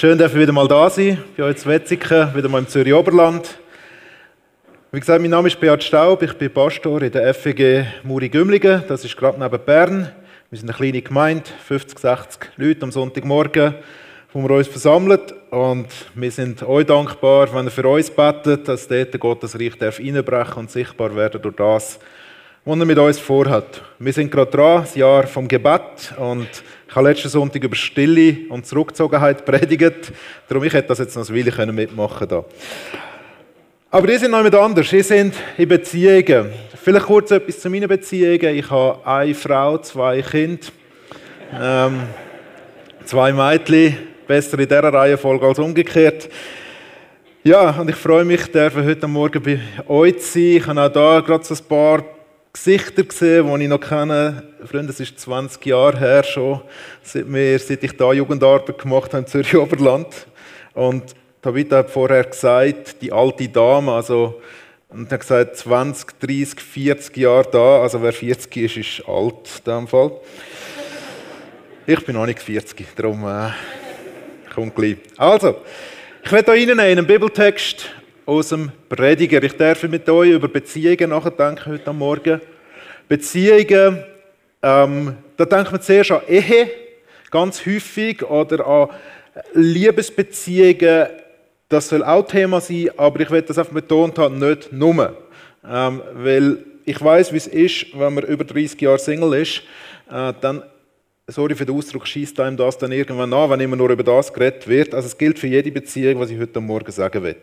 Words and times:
Schön, 0.00 0.16
dass 0.16 0.32
wir 0.32 0.42
wieder 0.42 0.52
mal 0.52 0.68
da 0.68 0.88
sein, 0.88 1.18
bei 1.36 1.42
euch 1.42 1.56
in 1.56 1.66
Wetzigen, 1.66 2.32
wieder 2.32 2.48
mal 2.48 2.60
im 2.60 2.68
Zürich 2.68 2.94
Oberland. 2.94 3.58
Wie 4.92 5.00
gesagt, 5.00 5.20
mein 5.20 5.32
Name 5.32 5.48
ist 5.48 5.58
Beat 5.58 5.82
Staub, 5.82 6.22
ich 6.22 6.34
bin 6.34 6.54
Pastor 6.54 7.02
in 7.02 7.10
der 7.10 7.34
FEG 7.34 7.84
Muri 8.04 8.28
Gümligen, 8.28 8.84
das 8.86 9.04
ist 9.04 9.16
gerade 9.16 9.40
neben 9.40 9.58
Bern. 9.58 10.12
Wir 10.50 10.58
sind 10.60 10.70
eine 10.70 10.78
kleine 10.78 11.02
Gemeinde, 11.02 11.50
50, 11.66 11.98
60 11.98 12.40
Leute 12.54 12.82
am 12.84 12.92
Sonntagmorgen, 12.92 13.74
wo 14.32 14.48
wir 14.48 14.54
uns 14.54 14.68
versammeln. 14.68 15.18
Und 15.50 15.88
wir 16.14 16.30
sind 16.30 16.62
euch 16.62 16.86
dankbar, 16.86 17.52
wenn 17.52 17.66
ihr 17.66 17.72
für 17.72 17.88
uns 17.88 18.08
betet, 18.08 18.68
dass 18.68 18.86
dort 18.86 19.18
Gottes 19.18 19.58
Reich 19.58 19.76
darf 19.78 19.98
und 19.98 20.70
sichtbar 20.70 21.16
werden 21.16 21.42
durch 21.42 21.56
das, 21.56 21.98
was 22.68 22.78
er 22.78 22.84
mit 22.84 22.98
uns 22.98 23.18
vorhat. 23.18 23.80
Wir 23.98 24.12
sind 24.12 24.30
gerade 24.30 24.50
dran, 24.50 24.82
das 24.82 24.94
Jahr 24.94 25.26
vom 25.26 25.48
Gebet 25.48 26.12
und 26.18 26.48
ich 26.86 26.94
habe 26.94 27.08
letzten 27.08 27.30
Sonntag 27.30 27.64
über 27.64 27.74
Stille 27.74 28.40
und 28.50 28.66
Zurückgezogenheit 28.66 29.42
predigt. 29.46 30.12
Darum 30.46 30.64
ich 30.64 30.74
hätte 30.74 30.88
das 30.88 30.98
jetzt 30.98 31.16
noch 31.16 31.26
eine 31.30 31.46
Weile 31.46 31.72
mitmachen 31.72 32.28
können. 32.28 32.44
Aber 33.90 34.06
die 34.06 34.18
sind 34.18 34.32
noch 34.32 34.42
mit 34.42 34.54
anders. 34.54 34.90
Sie 34.90 35.00
sind 35.00 35.34
in 35.56 35.66
Beziehungen. 35.66 36.50
Vielleicht 36.74 37.06
kurz 37.06 37.30
etwas 37.30 37.58
zu 37.58 37.70
meinen 37.70 37.88
Beziehungen. 37.88 38.56
Ich 38.56 38.70
habe 38.70 38.98
eine 39.06 39.34
Frau, 39.34 39.78
zwei 39.78 40.20
Kinder, 40.20 40.66
ähm, 41.58 42.00
zwei 43.06 43.32
Mädchen. 43.32 43.96
Besser 44.26 44.58
in 44.58 44.68
dieser 44.68 44.92
Reihenfolge 44.92 45.46
als 45.46 45.58
umgekehrt. 45.58 46.28
Ja, 47.42 47.70
und 47.70 47.88
ich 47.88 47.96
freue 47.96 48.26
mich, 48.26 48.42
heute 48.52 49.08
Morgen 49.08 49.42
bei 49.42 49.58
euch 49.88 50.18
zu 50.18 50.32
sein. 50.32 50.42
Ich 50.42 50.66
habe 50.66 50.82
auch 50.82 50.92
da 50.92 51.20
gerade 51.20 51.44
so 51.44 51.54
ein 51.54 51.66
paar 51.66 52.17
Gesichter 52.64 53.04
gesehen, 53.04 53.46
die 53.56 53.62
ich 53.62 53.68
noch 53.68 53.78
kenne. 53.78 54.42
Freunde, 54.64 54.90
es 54.90 54.98
ist 54.98 55.20
20 55.20 55.64
Jahre 55.64 55.96
her 55.96 56.24
schon, 56.24 56.60
seit, 57.04 57.32
wir, 57.32 57.56
seit 57.60 57.84
ich 57.84 57.96
da 57.96 58.12
Jugendarbeit 58.12 58.76
gemacht 58.76 59.12
habe 59.12 59.18
im 59.18 59.26
Zürich 59.28 59.56
Oberland. 59.56 60.26
Und 60.74 61.14
David 61.40 61.70
hat 61.70 61.88
vorher 61.88 62.24
gesagt, 62.24 63.00
die 63.00 63.12
alte 63.12 63.48
Dame, 63.48 63.92
also 63.92 64.42
und 64.88 65.12
hat 65.12 65.20
gesagt, 65.20 65.56
20, 65.56 66.18
30, 66.18 66.60
40 66.60 67.16
Jahre 67.18 67.48
da, 67.48 67.82
also 67.82 68.02
wer 68.02 68.12
40 68.12 68.56
ist, 68.56 68.76
ist 68.76 69.08
alt 69.08 69.34
in 69.36 69.64
diesem 69.64 69.86
Fall. 69.86 70.10
Ich 71.86 72.04
bin 72.04 72.16
noch 72.16 72.26
nicht 72.26 72.42
40, 72.42 72.86
darum 72.96 73.24
äh, 73.24 73.50
kommt 74.52 74.74
gleich. 74.74 74.96
Also, 75.16 75.58
ich 76.24 76.32
werde 76.32 76.54
hier 76.54 76.64
Ihnen 76.64 76.80
einen 76.80 77.06
Bibeltext 77.06 77.88
aus 78.28 78.50
dem 78.50 78.70
Prediger. 78.90 79.42
Ich 79.42 79.56
darf 79.56 79.82
mit 79.84 80.06
euch 80.06 80.32
über 80.32 80.48
Beziehungen 80.48 81.08
nachdenken 81.08 81.64
heute 81.64 81.92
Morgen. 81.94 82.42
Beziehungen, 83.08 84.04
ähm, 84.62 85.16
da 85.38 85.44
denkt 85.46 85.72
man 85.72 85.80
zuerst 85.80 86.10
an 86.10 86.20
Ehe, 86.28 86.70
ganz 87.30 87.64
häufig, 87.64 88.22
oder 88.22 88.66
an 88.66 88.88
Liebesbeziehungen. 89.54 91.06
Das 91.70 91.88
soll 91.88 92.04
auch 92.04 92.26
Thema 92.26 92.60
sein, 92.60 92.90
aber 92.98 93.18
ich 93.20 93.30
werde 93.30 93.48
das 93.48 93.56
einfach 93.56 93.72
betont 93.72 94.18
haben, 94.18 94.38
nicht 94.38 94.74
nur. 94.74 95.16
Ähm, 95.66 96.02
weil 96.12 96.58
ich 96.84 97.02
weiß, 97.02 97.32
wie 97.32 97.38
es 97.38 97.46
ist, 97.46 97.98
wenn 97.98 98.12
man 98.12 98.24
über 98.24 98.44
30 98.44 98.78
Jahre 98.78 98.98
Single 98.98 99.40
ist, 99.40 99.62
äh, 100.10 100.34
dann 100.38 100.62
sorry 101.26 101.54
für 101.54 101.64
den 101.64 101.74
Ausdruck, 101.74 102.06
schießt 102.06 102.38
einem 102.40 102.58
das 102.58 102.76
dann 102.76 102.92
irgendwann 102.92 103.32
an, 103.32 103.48
wenn 103.48 103.60
immer 103.60 103.76
nur 103.76 103.88
über 103.88 104.04
das 104.04 104.30
geredet 104.30 104.68
wird. 104.68 104.94
Also 104.94 105.06
es 105.06 105.16
gilt 105.16 105.38
für 105.38 105.46
jede 105.46 105.72
Beziehung, 105.72 106.20
was 106.20 106.28
ich 106.28 106.38
heute 106.38 106.60
Morgen 106.60 106.92
sagen 106.92 107.22
will. 107.22 107.36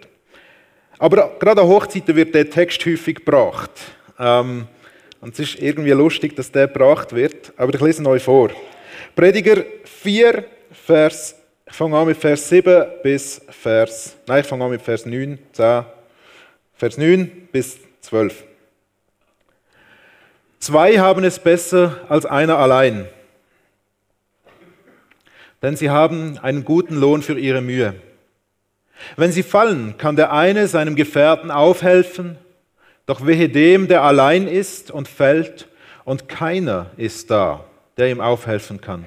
Aber 0.98 1.36
gerade 1.40 1.62
an 1.62 1.68
Hochzeiten 1.68 2.16
wird 2.16 2.34
der 2.34 2.50
Text 2.50 2.86
häufig 2.86 3.18
gebracht. 3.18 3.72
Ähm, 4.18 4.68
und 5.22 5.34
es 5.34 5.40
ist 5.40 5.62
irgendwie 5.62 5.92
lustig, 5.92 6.36
dass 6.36 6.52
der 6.52 6.68
gebracht 6.68 7.14
wird. 7.14 7.54
Aber 7.58 7.74
ich 7.74 7.82
lese 7.82 8.02
ihn 8.02 8.08
euch 8.08 8.24
vor. 8.24 8.52
Prediger 9.16 9.64
4, 9.84 10.46
Vers, 10.72 11.36
ich 11.66 11.74
fange 11.74 11.98
an 11.98 12.08
mit 12.08 12.18
Vers 12.18 12.48
7 12.50 12.86
bis 13.02 13.42
Vers, 13.50 14.16
nein, 14.28 14.42
ich 14.42 14.47
fange 14.47 14.66
an 14.66 14.72
mit 14.72 14.81
Vers 14.81 15.06
9, 15.06 15.40
10, 15.52 15.86
Vers 16.75 16.98
9 16.98 17.48
bis 17.52 17.78
12. 18.02 18.44
Zwei 20.59 21.00
haben 21.00 21.24
es 21.24 21.40
besser 21.40 22.02
als 22.09 22.25
einer 22.25 22.58
allein, 22.58 23.08
denn 25.62 25.75
sie 25.75 25.90
haben 25.90 26.38
einen 26.40 26.66
guten 26.66 26.96
Lohn 26.96 27.22
für 27.22 27.40
ihre 27.40 27.62
Mühe. 27.62 27.96
Wenn 29.16 29.31
sie 29.31 29.44
fallen, 29.44 29.97
kann 29.97 30.16
der 30.16 30.31
eine 30.31 30.67
seinem 30.67 30.95
Gefährten 30.95 31.51
aufhelfen, 31.51 32.38
doch 33.06 33.25
wehe 33.25 33.50
dem, 33.50 33.88
der 33.88 34.03
allein 34.03 34.47
ist 34.47 34.91
und 34.91 35.07
fällt, 35.07 35.67
und 36.06 36.29
keiner 36.29 36.91
ist 36.97 37.31
da, 37.31 37.66
der 37.97 38.09
ihm 38.09 38.22
aufhelfen 38.22 38.79
kann. 38.79 39.06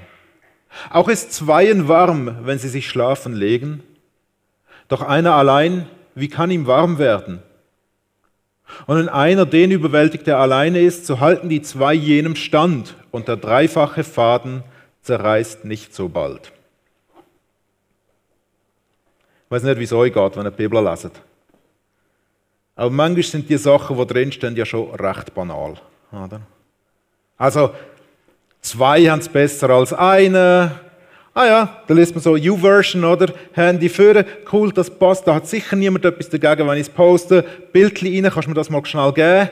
Auch 0.90 1.08
ist 1.08 1.32
zweien 1.32 1.88
warm, 1.88 2.38
wenn 2.42 2.58
sie 2.58 2.68
sich 2.68 2.88
schlafen 2.88 3.34
legen, 3.34 3.82
doch 4.88 5.02
einer 5.02 5.34
allein, 5.34 5.86
wie 6.14 6.28
kann 6.28 6.50
ihm 6.50 6.66
warm 6.66 6.98
werden? 6.98 7.42
Und 8.86 8.98
wenn 8.98 9.08
einer 9.08 9.46
den 9.46 9.70
überwältigt, 9.70 10.26
der 10.26 10.38
alleine 10.38 10.80
ist, 10.80 11.06
so 11.06 11.20
halten 11.20 11.48
die 11.48 11.62
zwei 11.62 11.94
jenem 11.94 12.36
stand, 12.36 12.96
und 13.10 13.28
der 13.28 13.36
dreifache 13.36 14.04
Faden 14.04 14.62
zerreißt 15.02 15.64
nicht 15.64 15.94
so 15.94 16.08
bald. 16.08 16.52
Ich 19.48 19.50
weiß 19.50 19.62
nicht, 19.62 19.78
wie 19.78 19.84
es 19.84 19.92
euch 19.94 20.12
geht, 20.12 20.36
wenn 20.36 20.44
ihr 20.44 20.50
die 20.50 20.56
Bibel 20.58 20.84
leset. 20.84 21.12
Aber 22.76 22.90
manchmal 22.90 23.22
sind 23.22 23.48
die 23.48 23.56
Sachen, 23.56 23.96
die 23.96 24.06
drinstehen, 24.06 24.54
ja 24.54 24.66
schon 24.66 24.94
recht 24.94 25.34
banal. 25.34 25.76
Oder? 26.12 26.42
Also, 27.38 27.70
zwei 28.60 29.06
haben 29.08 29.20
es 29.20 29.28
besser 29.30 29.70
als 29.70 29.94
eine. 29.94 30.78
Ah 31.32 31.46
ja, 31.46 31.82
da 31.86 31.94
liest 31.94 32.14
man 32.14 32.22
so 32.22 32.32
U-Version, 32.32 33.04
oder? 33.04 33.32
Handy 33.52 33.88
führen, 33.88 34.26
cool, 34.52 34.70
das 34.70 34.90
passt. 34.90 35.26
Da 35.26 35.36
hat 35.36 35.46
sicher 35.46 35.76
niemand 35.76 36.04
etwas 36.04 36.28
dagegen, 36.28 36.68
wenn 36.68 36.76
ich 36.76 36.88
es 36.88 36.90
poste. 36.90 37.42
Bildchen 37.72 38.12
rein, 38.12 38.30
kannst 38.30 38.48
du 38.48 38.50
mir 38.50 38.54
das 38.54 38.68
mal 38.68 38.84
schnell 38.84 39.12
geben? 39.14 39.48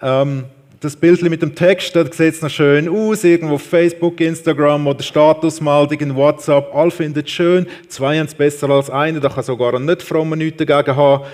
Ähm, 0.00 0.44
das 0.80 0.96
Bild 0.96 1.20
mit 1.22 1.42
dem 1.42 1.54
Text, 1.54 1.94
da 1.94 2.04
sieht 2.04 2.34
es 2.34 2.42
noch 2.42 2.48
schön 2.48 2.88
aus, 2.88 3.22
irgendwo 3.22 3.56
auf 3.56 3.62
Facebook, 3.62 4.18
Instagram 4.20 4.86
oder 4.86 5.02
Statusmeldung 5.02 6.00
in 6.00 6.16
WhatsApp, 6.16 6.74
alle 6.74 6.90
finden 6.90 7.22
es 7.22 7.30
schön, 7.30 7.66
zwei 7.88 8.18
haben 8.18 8.26
es 8.26 8.34
besser 8.34 8.70
als 8.70 8.88
eine, 8.88 9.20
da 9.20 9.28
kann 9.28 9.44
sogar 9.44 9.74
ein 9.74 9.84
nicht 9.84 10.02
frommer 10.02 10.36
nichts 10.36 10.64
dagegen 10.64 10.96
haben. 10.96 11.24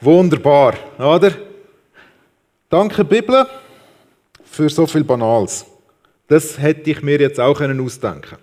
Wunderbar, 0.00 0.74
oder? 0.98 1.30
Danke 2.68 3.04
Bibel 3.04 3.46
für 4.44 4.68
so 4.68 4.86
viel 4.86 5.04
Banales. 5.04 5.64
Das 6.26 6.58
hätte 6.58 6.90
ich 6.90 7.00
mir 7.00 7.20
jetzt 7.20 7.40
auch 7.40 7.56
können 7.56 7.80
ausdenken 7.80 8.36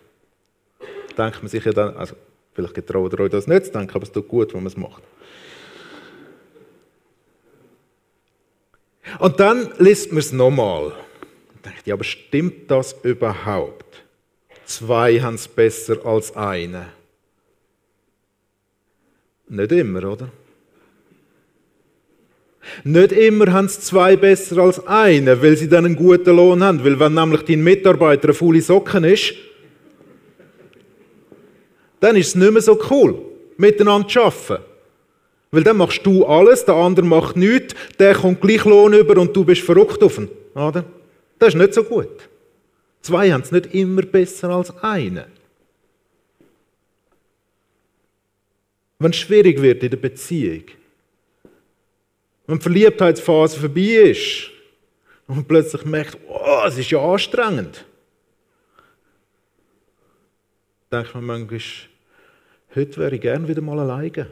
Denkt 1.17 1.41
man 1.41 1.49
sich 1.49 1.63
ja 1.63 1.71
dann, 1.71 1.95
also 1.95 2.15
vielleicht 2.53 2.73
getraut 2.73 3.13
ihr 3.13 3.19
euch 3.19 3.29
das 3.29 3.47
nicht 3.47 3.65
zu 3.65 3.71
denken, 3.73 3.93
aber 3.93 4.03
es 4.03 4.11
tut 4.11 4.27
gut, 4.27 4.53
wenn 4.53 4.63
man 4.63 4.67
es 4.67 4.77
macht. 4.77 5.03
Und 9.19 9.39
dann 9.39 9.71
liest 9.77 10.11
man 10.11 10.19
es 10.19 10.31
nochmal. 10.31 10.93
Ja, 11.85 11.93
aber 11.93 12.03
stimmt 12.03 12.69
das 12.69 12.95
überhaupt? 13.03 14.03
Zwei 14.65 15.19
haben 15.19 15.35
es 15.35 15.47
besser 15.47 16.03
als 16.05 16.35
eine. 16.35 16.87
Nicht 19.47 19.71
immer, 19.71 20.03
oder? 20.11 20.29
Nicht 22.83 23.11
immer 23.11 23.53
haben 23.53 23.65
es 23.65 23.79
zwei 23.81 24.15
besser 24.15 24.57
als 24.57 24.85
eine, 24.87 25.41
weil 25.41 25.55
sie 25.55 25.69
dann 25.69 25.85
einen 25.85 25.95
guten 25.95 26.35
Lohn 26.35 26.63
haben. 26.63 26.83
Weil 26.83 26.99
wenn 26.99 27.13
nämlich 27.13 27.43
dein 27.43 27.63
Mitarbeiter 27.63 28.25
eine 28.25 28.33
faule 28.33 28.61
Socken 28.61 29.03
ist, 29.03 29.35
dann 31.99 32.15
ist 32.15 32.29
es 32.29 32.35
nicht 32.35 32.51
mehr 32.51 32.61
so 32.61 32.79
cool, 32.89 33.21
miteinander 33.57 34.07
zu 34.07 34.21
arbeiten. 34.21 34.63
Weil 35.55 35.63
dann 35.63 35.77
machst 35.77 36.05
du 36.05 36.25
alles, 36.25 36.65
der 36.65 36.75
andere 36.75 37.05
macht 37.05 37.37
nichts, 37.37 37.73
der 37.97 38.13
kommt 38.13 38.41
gleich 38.41 38.65
Lohn 38.65 38.91
über 38.91 39.21
und 39.21 39.33
du 39.33 39.45
bist 39.45 39.61
verrückt 39.61 40.03
auf 40.03 40.17
ihn. 40.17 40.27
Oder? 40.53 40.83
Das 41.39 41.53
ist 41.53 41.55
nicht 41.55 41.73
so 41.73 41.85
gut. 41.85 42.27
Zwei 43.01 43.31
haben 43.31 43.39
es 43.39 43.53
nicht 43.53 43.73
immer 43.73 44.01
besser 44.01 44.49
als 44.49 44.75
eine. 44.83 45.27
Wenn 48.99 49.11
es 49.11 49.15
schwierig 49.15 49.61
wird 49.61 49.81
in 49.81 49.91
der 49.91 49.97
Beziehung, 49.97 50.63
wenn 52.47 52.57
die 52.57 52.61
Verliebtheitsphase 52.61 53.57
vorbei 53.57 54.09
ist 54.11 54.49
und 55.27 55.37
man 55.37 55.45
plötzlich 55.45 55.85
merkt, 55.85 56.17
oh, 56.27 56.63
es 56.67 56.77
ist 56.77 56.91
ja 56.91 56.99
anstrengend, 56.99 57.85
denkt 60.91 61.15
man 61.15 61.23
manchmal, 61.23 61.61
heute 62.75 62.97
wäre 62.97 63.15
ich 63.15 63.21
gern 63.21 63.47
wieder 63.47 63.61
mal 63.61 63.79
alleine. 63.79 64.27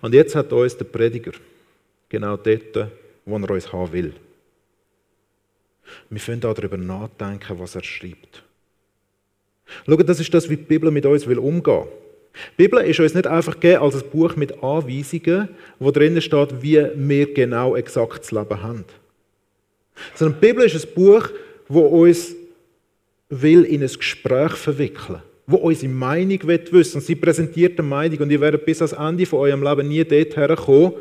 Und 0.00 0.14
jetzt 0.14 0.34
hat 0.34 0.52
uns 0.52 0.76
der 0.76 0.84
Prediger 0.86 1.32
genau 2.08 2.36
dort, 2.36 2.90
wo 3.24 3.36
er 3.36 3.50
uns 3.50 3.72
haben 3.72 3.92
will. 3.92 4.14
Wir 6.08 6.20
können 6.20 6.40
darüber 6.40 6.76
nachdenken, 6.76 7.58
was 7.58 7.74
er 7.74 7.84
schreibt. 7.84 8.42
Schau, 9.86 9.96
das 9.96 10.20
ist 10.20 10.32
das, 10.32 10.48
wie 10.48 10.56
die 10.56 10.64
Bibel 10.64 10.90
mit 10.90 11.06
uns 11.06 11.26
will 11.26 11.38
umgehen 11.38 11.86
Die 12.58 12.64
Bibel 12.64 12.80
ist 12.84 13.00
uns 13.00 13.14
nicht 13.14 13.26
einfach 13.26 13.54
gegeben 13.54 13.82
als 13.82 14.02
ein 14.02 14.10
Buch 14.10 14.36
mit 14.36 14.62
Anweisungen, 14.62 15.48
wo 15.78 15.90
drinnen 15.90 16.20
steht, 16.20 16.62
wie 16.62 16.86
wir 16.94 17.34
genau 17.34 17.76
exakt 17.76 18.22
das 18.22 18.32
Leben 18.32 18.62
haben. 18.62 18.84
Sondern 20.14 20.40
die 20.40 20.46
Bibel 20.46 20.64
ist 20.64 20.74
ein 20.74 20.94
Buch, 20.94 21.28
wo 21.68 21.80
uns 21.80 22.34
will 23.28 23.64
in 23.64 23.82
ein 23.82 23.88
Gespräch 23.88 24.52
verwickeln, 24.52 25.22
wo 25.50 25.56
unsere 25.56 25.92
Meinung 25.92 26.38
wissen 26.46 26.98
und 26.98 27.04
sie 27.04 27.16
präsentiert 27.16 27.78
eine 27.78 27.88
Meinung 27.88 28.18
und 28.20 28.30
ihr 28.30 28.40
werdet 28.40 28.64
bis 28.64 28.80
ans 28.80 28.92
Ende 28.92 29.26
von 29.26 29.40
eurem 29.40 29.62
Leben 29.62 29.88
nie 29.88 30.04
dort 30.04 30.36
herkommen, 30.36 30.94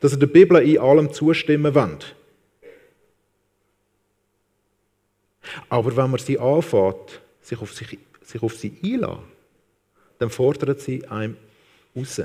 dass 0.00 0.12
ihr 0.12 0.18
der 0.18 0.26
Bibel 0.26 0.62
in 0.62 0.78
allem 0.78 1.12
zustimmen 1.12 1.74
wollt. 1.74 2.14
Aber 5.68 5.96
wenn 5.96 6.10
man 6.10 6.20
sie 6.20 6.38
anfängt, 6.38 7.20
sich 7.40 7.60
auf, 7.60 7.72
sich, 7.72 7.98
sich 8.22 8.42
auf 8.42 8.56
sie 8.56 8.72
einlässt, 8.82 9.18
dann 10.18 10.30
fordert 10.30 10.80
sie 10.80 11.06
einem 11.06 11.36
raus. 11.96 12.22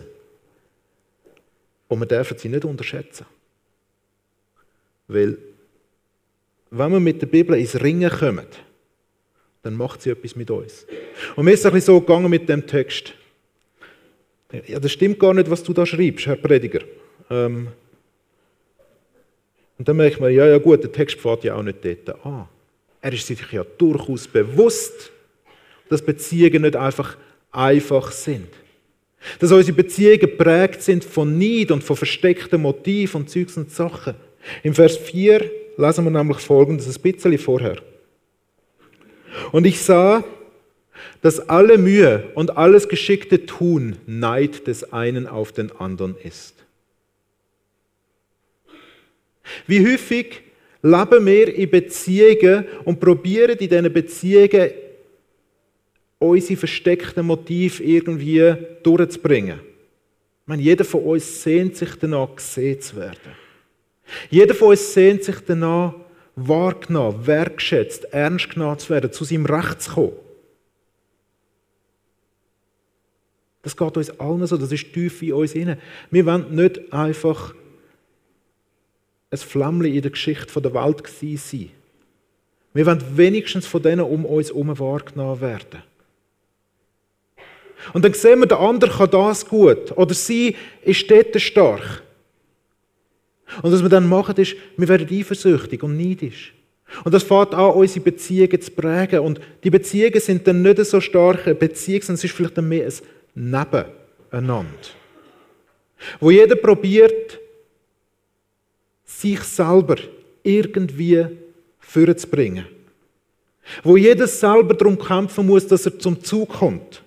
Und 1.88 2.00
wir 2.00 2.06
dürfen 2.06 2.38
sie 2.38 2.50
nicht 2.50 2.66
unterschätzen. 2.66 3.26
Weil, 5.08 5.38
wenn 6.70 6.92
wir 6.92 7.00
mit 7.00 7.22
der 7.22 7.28
Bibel 7.28 7.58
ins 7.58 7.82
Ringen 7.82 8.12
kommen, 8.12 8.46
dann 9.64 9.76
macht 9.76 10.02
sie 10.02 10.10
etwas 10.12 10.36
mit 10.36 10.50
uns. 10.52 10.86
Und 11.36 11.46
mir 11.46 11.52
ist 11.52 11.62
es 11.62 11.66
ein 11.66 11.74
bisschen 11.74 11.94
so 11.94 12.00
gegangen 12.00 12.30
mit 12.30 12.48
dem 12.48 12.66
Text. 12.66 13.14
Ja, 14.68 14.80
das 14.80 14.92
stimmt 14.92 15.20
gar 15.20 15.34
nicht, 15.34 15.50
was 15.50 15.64
du 15.64 15.74
da 15.74 15.86
schreibst, 15.86 16.26
Herr 16.26 16.36
Prediger. 16.36 16.82
Ähm 17.30 17.68
und 19.78 19.88
dann 19.88 19.96
merkt 19.96 20.20
man, 20.20 20.34
ja, 20.34 20.46
ja 20.46 20.58
gut, 20.58 20.84
der 20.84 20.92
Text 20.92 21.20
fährt 21.20 21.44
ja 21.44 21.56
auch 21.56 21.64
nicht 21.64 21.84
dort 21.84 22.26
an. 22.26 22.48
Er 23.02 23.14
ist 23.14 23.28
sich 23.28 23.40
ja 23.52 23.64
durchaus 23.78 24.28
bewusst, 24.28 25.12
dass 25.88 26.02
Beziehungen 26.02 26.64
nicht 26.64 26.76
einfach 26.76 27.18
einfach 27.52 28.12
sind. 28.12 28.50
Dass 29.40 29.52
unsere 29.52 29.76
Beziehungen 29.76 30.20
geprägt 30.20 30.82
sind 30.82 31.04
von 31.04 31.38
Neid 31.38 31.72
und 31.72 31.84
von 31.84 31.96
versteckten 31.96 32.62
Motiven 32.62 33.22
und 33.22 33.30
Zeugs 33.30 33.58
und 33.58 33.72
Sachen. 33.72 34.16
Im 34.64 34.74
Vers 34.74 34.98
4 34.98 35.50
lesen 35.78 36.04
wir 36.04 36.12
nämlich 36.12 36.40
folgendes, 36.40 36.88
ein 36.88 37.02
bisschen 37.02 37.38
vorher. 37.38 37.78
Und 39.52 39.66
ich 39.66 39.82
sah, 39.82 40.24
dass 41.22 41.50
alle 41.50 41.78
Mühe 41.78 42.30
und 42.36 42.58
alles 42.58 42.88
geschickte 42.88 43.46
Tun 43.46 43.98
Neid 44.06 44.68
des 44.68 44.92
einen 44.94 45.28
auf 45.28 45.52
den 45.52 45.72
anderen 45.72 46.16
ist. 46.24 46.56
Wie 49.68 49.86
häufig 49.86 50.42
leben 50.82 51.26
wir 51.26 51.54
in 51.54 51.70
Beziehungen 51.70 52.66
und 52.86 53.00
probieren 53.00 53.58
in 53.58 53.70
diesen 53.70 53.94
Beziehungen 53.94 54.72
unsere 56.20 56.60
versteckten 56.60 57.26
Motive 57.26 57.84
irgendwie 57.84 58.54
durchzubringen. 58.84 59.60
Ich 59.60 60.48
meine, 60.48 60.62
jeder 60.62 60.84
von 60.84 61.04
uns 61.04 61.42
sehnt 61.42 61.76
sich 61.78 61.96
danach, 61.96 62.36
gesehen 62.36 62.82
zu 62.82 62.96
werden. 62.98 63.36
Jeder 64.30 64.56
von 64.56 64.70
uns 64.70 64.94
sehnt 64.94 65.24
sich 65.24 65.38
danach, 65.46 65.94
wahrgenommen, 66.36 67.28
wertschätzt, 67.28 68.06
ernst 68.06 68.52
genommen 68.52 68.80
zu 68.80 68.90
werden, 68.90 69.12
zu 69.12 69.24
seinem 69.24 69.46
Recht 69.46 69.82
zu 69.82 69.92
kommen. 69.92 70.14
Das 73.62 73.76
geht 73.76 73.98
uns 73.98 74.20
allen 74.20 74.46
so, 74.48 74.58
das 74.58 74.72
ist 74.72 74.94
tief 74.94 75.22
in 75.22 75.34
uns 75.34 75.54
inne. 75.54 75.78
Wir 76.12 76.26
wollen 76.26 76.56
nicht 76.56 76.94
einfach 76.94 77.54
ein 79.32 79.38
Flammchen 79.38 79.94
in 79.94 80.02
der 80.02 80.12
Geschichte 80.12 80.62
der 80.62 80.74
Welt 80.74 81.06
sein. 81.08 81.70
Wir 82.74 82.86
wollen 82.86 83.18
wenigstens 83.18 83.66
von 83.66 83.82
denen 83.82 84.02
um 84.02 84.26
uns 84.26 84.50
herum 84.50 84.78
wahrgenommen 84.80 85.42
werden. 85.42 85.84
Und 87.94 88.06
dann 88.06 88.14
sehen 88.14 88.40
wir, 88.40 88.48
der 88.48 88.60
andere 88.60 88.92
kann 88.92 89.10
das 89.10 89.46
gut 89.46 89.92
oder 89.98 90.14
sie 90.14 90.56
ist 90.84 91.10
dort 91.10 91.40
stark. 91.40 92.04
Und 93.62 93.72
was 93.72 93.82
wir 93.82 93.90
dann 93.90 94.08
machen, 94.08 94.36
ist, 94.38 94.56
wir 94.78 94.88
werden 94.88 95.08
eifersüchtig 95.10 95.84
und 95.84 95.98
neidisch. 95.98 96.54
Und 97.04 97.14
das 97.14 97.24
fängt 97.24 97.54
an, 97.54 97.72
unsere 97.72 98.06
Beziehungen 98.06 98.62
zu 98.62 98.72
prägen. 98.72 99.20
Und 99.20 99.40
die 99.64 99.70
Beziehungen 99.70 100.20
sind 100.20 100.48
dann 100.48 100.62
nicht 100.62 100.84
so 100.86 101.00
starke 101.02 101.56
Beziehungen, 101.56 102.02
sondern 102.02 102.16
es 102.16 102.24
ist 102.24 102.34
vielleicht 102.34 102.58
dann 102.58 102.68
mehr 102.68 102.88
ein 102.88 102.94
Nebeneinander. 103.36 104.70
Wo 106.20 106.32
jeder 106.32 106.56
probiert, 106.56 107.40
sich 109.06 109.42
selber 109.42 109.98
irgendwie 110.44 111.26
vorzubringen. 111.80 112.66
Wo 113.84 113.98
jeder 113.98 114.28
selber 114.28 114.74
darum 114.74 114.98
kämpfen 114.98 115.46
muss, 115.46 115.68
dass 115.68 115.86
er 115.86 116.00
zum 116.00 116.24
Zug 116.24 116.50
kommt. 116.50 117.04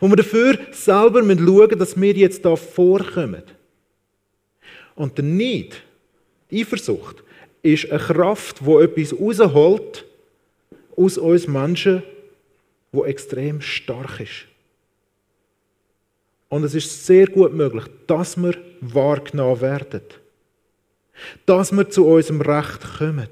Und 0.00 0.10
wir 0.10 0.16
dafür 0.16 0.58
selber 0.72 1.20
schauen 1.20 1.26
müssen, 1.26 1.78
dass 1.78 2.00
wir 2.00 2.12
jetzt 2.12 2.44
da 2.44 2.56
vorkommen. 2.56 3.42
Und 4.98 5.16
der 5.16 5.24
Neid, 5.24 5.80
die 6.50 6.62
Eifersucht, 6.62 7.22
ist 7.62 7.88
eine 7.88 8.00
Kraft, 8.00 8.60
die 8.66 8.82
etwas 8.82 9.16
rausholt 9.16 10.04
aus 10.96 11.16
uns 11.16 11.46
Menschen, 11.46 12.02
wo 12.90 13.04
extrem 13.04 13.60
stark 13.60 14.18
ist. 14.18 14.46
Und 16.48 16.64
es 16.64 16.74
ist 16.74 17.06
sehr 17.06 17.28
gut 17.28 17.54
möglich, 17.54 17.84
dass 18.08 18.36
wir 18.36 18.56
wahrgenommen 18.80 19.60
werden. 19.60 20.02
Dass 21.46 21.70
wir 21.70 21.88
zu 21.88 22.04
unserem 22.04 22.40
Recht 22.40 22.80
kommen. 22.98 23.28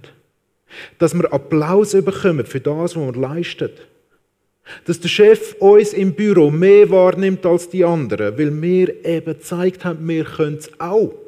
Dass 1.00 1.14
wir 1.14 1.32
Applaus 1.32 1.92
bekommen 1.92 2.46
für 2.46 2.60
das, 2.60 2.94
was 2.94 2.96
wir 2.96 3.20
leisten. 3.20 3.70
Dass 4.84 5.00
der 5.00 5.08
Chef 5.08 5.56
uns 5.58 5.92
im 5.94 6.14
Büro 6.14 6.48
mehr 6.48 6.88
wahrnimmt 6.90 7.44
als 7.44 7.68
die 7.68 7.84
anderen, 7.84 8.38
weil 8.38 8.62
wir 8.62 9.04
eben 9.04 9.34
gezeigt 9.34 9.84
haben, 9.84 10.06
wir 10.06 10.24
können 10.24 10.58
es 10.58 10.70
auch. 10.78 11.25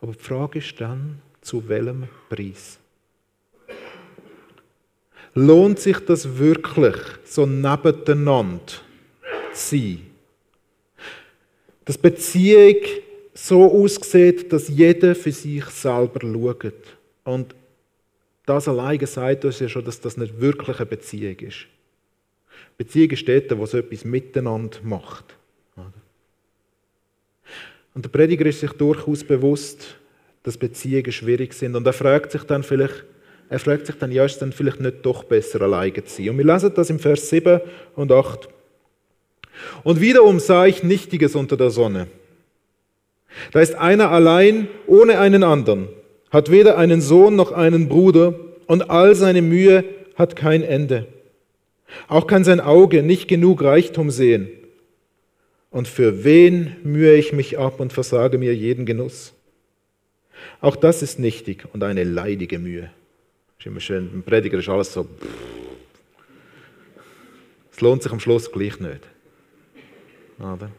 Aber 0.00 0.12
die 0.12 0.22
Frage 0.22 0.58
ist 0.58 0.80
dann, 0.80 1.20
zu 1.40 1.68
welchem 1.68 2.08
Preis? 2.28 2.78
Lohnt 5.34 5.78
sich 5.78 5.98
das 5.98 6.38
wirklich, 6.38 6.96
so 7.24 7.46
nebeneinander 7.46 8.60
zu 9.52 9.76
sein? 9.76 10.06
Dass 11.84 11.98
Beziehung 11.98 12.76
so 13.34 13.70
aussieht, 13.70 14.52
dass 14.52 14.68
jeder 14.68 15.14
für 15.14 15.32
sich 15.32 15.64
selber 15.66 16.20
schaut. 16.20 16.96
Und 17.24 17.54
das 18.46 18.68
alleine 18.68 19.06
sagt 19.06 19.44
uns 19.44 19.60
ja 19.60 19.68
schon, 19.68 19.84
dass 19.84 20.00
das 20.00 20.16
nicht 20.16 20.40
wirklich 20.40 20.78
eine 20.78 20.86
Beziehung 20.86 21.38
ist. 21.38 21.66
Beziehung 22.76 23.10
ist 23.10 23.28
dort, 23.28 23.56
wo 23.56 23.64
es 23.64 23.74
etwas 23.74 24.04
miteinander 24.04 24.78
macht. 24.82 25.36
Und 27.94 28.04
der 28.04 28.10
Prediger 28.10 28.46
ist 28.46 28.60
sich 28.60 28.72
durchaus 28.72 29.24
bewusst, 29.24 29.96
dass 30.42 30.56
Beziehungen 30.56 31.12
schwierig 31.12 31.52
sind. 31.54 31.74
Und 31.76 31.86
er 31.86 31.92
fragt 31.92 32.32
sich 32.32 32.44
dann 32.44 32.62
vielleicht, 32.62 33.04
er 33.48 33.58
fragt 33.58 33.86
sich 33.86 33.96
dann, 33.96 34.12
ja, 34.12 34.24
ist 34.24 34.34
es 34.34 34.38
dann 34.38 34.52
vielleicht 34.52 34.80
nicht 34.80 35.04
doch 35.04 35.24
besser, 35.24 35.60
alleine 35.62 36.04
zu 36.04 36.16
sein? 36.16 36.30
Und 36.30 36.38
wir 36.38 36.44
lesen 36.44 36.72
das 36.74 36.90
im 36.90 36.98
Vers 36.98 37.28
7 37.28 37.60
und 37.96 38.12
8. 38.12 38.48
Und 39.82 40.00
wiederum 40.00 40.38
sah 40.38 40.66
ich 40.66 40.82
Nichtiges 40.82 41.34
unter 41.34 41.56
der 41.56 41.70
Sonne. 41.70 42.06
Da 43.52 43.60
ist 43.60 43.74
einer 43.74 44.10
allein 44.10 44.68
ohne 44.86 45.18
einen 45.18 45.42
anderen, 45.42 45.88
hat 46.30 46.50
weder 46.50 46.78
einen 46.78 47.00
Sohn 47.00 47.36
noch 47.36 47.52
einen 47.52 47.88
Bruder 47.88 48.34
und 48.66 48.90
all 48.90 49.14
seine 49.14 49.42
Mühe 49.42 49.84
hat 50.14 50.36
kein 50.36 50.62
Ende. 50.62 51.06
Auch 52.08 52.26
kann 52.26 52.44
sein 52.44 52.60
Auge 52.60 53.02
nicht 53.02 53.28
genug 53.28 53.62
Reichtum 53.62 54.10
sehen. 54.10 54.48
Und 55.70 55.86
für 55.86 56.24
wen 56.24 56.76
mühe 56.82 57.14
ich 57.14 57.32
mich 57.32 57.58
ab 57.58 57.78
und 57.78 57.92
versage 57.92 58.38
mir 58.38 58.54
jeden 58.54 58.86
Genuss? 58.86 59.32
Auch 60.60 60.76
das 60.76 61.02
ist 61.02 61.18
nichtig 61.18 61.64
und 61.72 61.82
eine 61.82 62.04
leidige 62.04 62.58
Mühe. 62.58 62.90
Ist 63.58 63.66
immer 63.66 63.80
schön, 63.80 64.10
im 64.12 64.22
Prediger 64.22 64.58
ist 64.58 64.68
alles 64.68 64.92
so. 64.92 65.06
Es 67.70 67.80
lohnt 67.80 68.02
sich 68.02 68.12
am 68.12 68.20
Schluss 68.20 68.50
gleich 68.50 68.80
nicht. 68.80 69.00
Oder? 70.38 70.70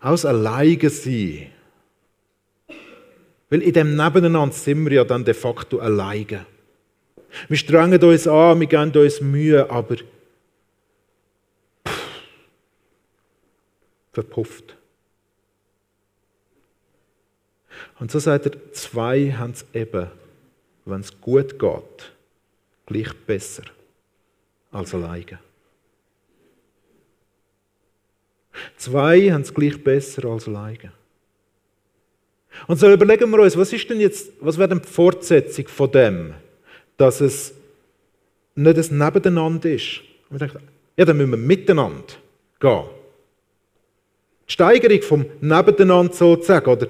Aus 0.00 0.24
alleine 0.24 0.90
sein. 0.90 1.46
Weil 3.48 3.62
in 3.62 3.72
dem 3.74 3.96
Nebeneinander 3.96 4.54
sind 4.54 4.84
wir 4.86 4.92
ja 4.92 5.04
dann 5.04 5.24
de 5.24 5.34
facto 5.34 5.78
alleine. 5.78 6.46
Wir 7.48 7.56
strengen 7.56 8.02
uns 8.02 8.26
an, 8.26 8.60
wir 8.60 8.66
geben 8.66 8.92
uns 8.92 9.20
Mühe, 9.20 9.70
aber 9.70 9.96
verpufft. 14.12 14.76
Und 17.98 18.10
so 18.10 18.18
sagt 18.18 18.46
er, 18.46 18.72
zwei 18.72 19.32
haben 19.32 19.52
es 19.52 19.64
eben, 19.72 20.10
wenn 20.84 21.00
es 21.00 21.20
gut 21.20 21.58
geht, 21.58 22.12
gleich 22.86 23.14
besser 23.26 23.64
als 24.70 24.94
alleine. 24.94 25.38
Zwei 28.76 29.30
haben 29.30 29.42
es 29.42 29.54
gleich 29.54 29.82
besser 29.82 30.24
als 30.26 30.46
alleine. 30.46 30.92
Und 32.66 32.78
so 32.78 32.92
überlegen 32.92 33.30
wir 33.30 33.38
uns, 33.40 33.56
was 33.56 33.72
ist 33.72 33.88
denn 33.88 34.00
jetzt, 34.00 34.32
was 34.40 34.58
wäre 34.58 34.68
denn 34.68 34.82
die 34.82 34.88
Fortsetzung 34.88 35.68
von 35.68 35.90
dem, 35.90 36.34
dass 36.96 37.20
es 37.20 37.54
nicht 38.54 38.90
ein 38.90 38.98
Nebeneinander 38.98 39.70
ist? 39.70 40.00
Und 40.28 40.38
wir 40.40 40.46
denken, 40.46 40.68
ja, 40.96 41.04
dann 41.04 41.16
müssen 41.16 41.30
wir 41.30 41.38
miteinander 41.38 42.14
gehen. 42.60 42.84
Die 44.48 44.52
Steigerung 44.52 45.02
vom 45.02 45.26
Nebeneinander 45.40 46.12
sozusagen, 46.12 46.70
oder 46.70 46.88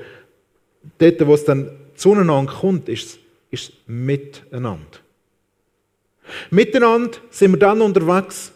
dort, 0.98 1.26
wo 1.26 1.34
es 1.34 1.44
dann 1.44 1.70
zueinander 1.94 2.52
kommt, 2.52 2.88
ist 2.88 3.18
es 3.50 3.72
Miteinander. 3.86 4.98
Miteinander 6.50 7.18
sind 7.30 7.52
wir 7.52 7.58
dann 7.58 7.82
unterwegs, 7.82 8.52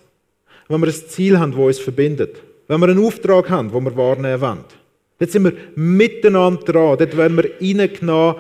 wenn 0.69 0.81
wir 0.81 0.88
ein 0.88 0.95
Ziel 0.95 1.38
haben, 1.38 1.53
das 1.53 1.61
uns 1.61 1.79
verbindet. 1.79 2.43
Wenn 2.69 2.81
wir 2.81 2.88
einen 2.88 3.05
Auftrag 3.05 3.50
haben, 3.50 3.71
den 3.71 3.85
wir 3.85 3.97
wahrnehmen 3.97 4.41
wollen. 4.41 4.65
Dort 5.19 5.31
sind 5.31 5.45
wir 5.45 5.53
miteinander 5.76 6.62
dran. 6.65 6.99
Dort 6.99 7.17
werden 7.17 7.37
wir 7.37 7.50
reingenommen 7.61 8.37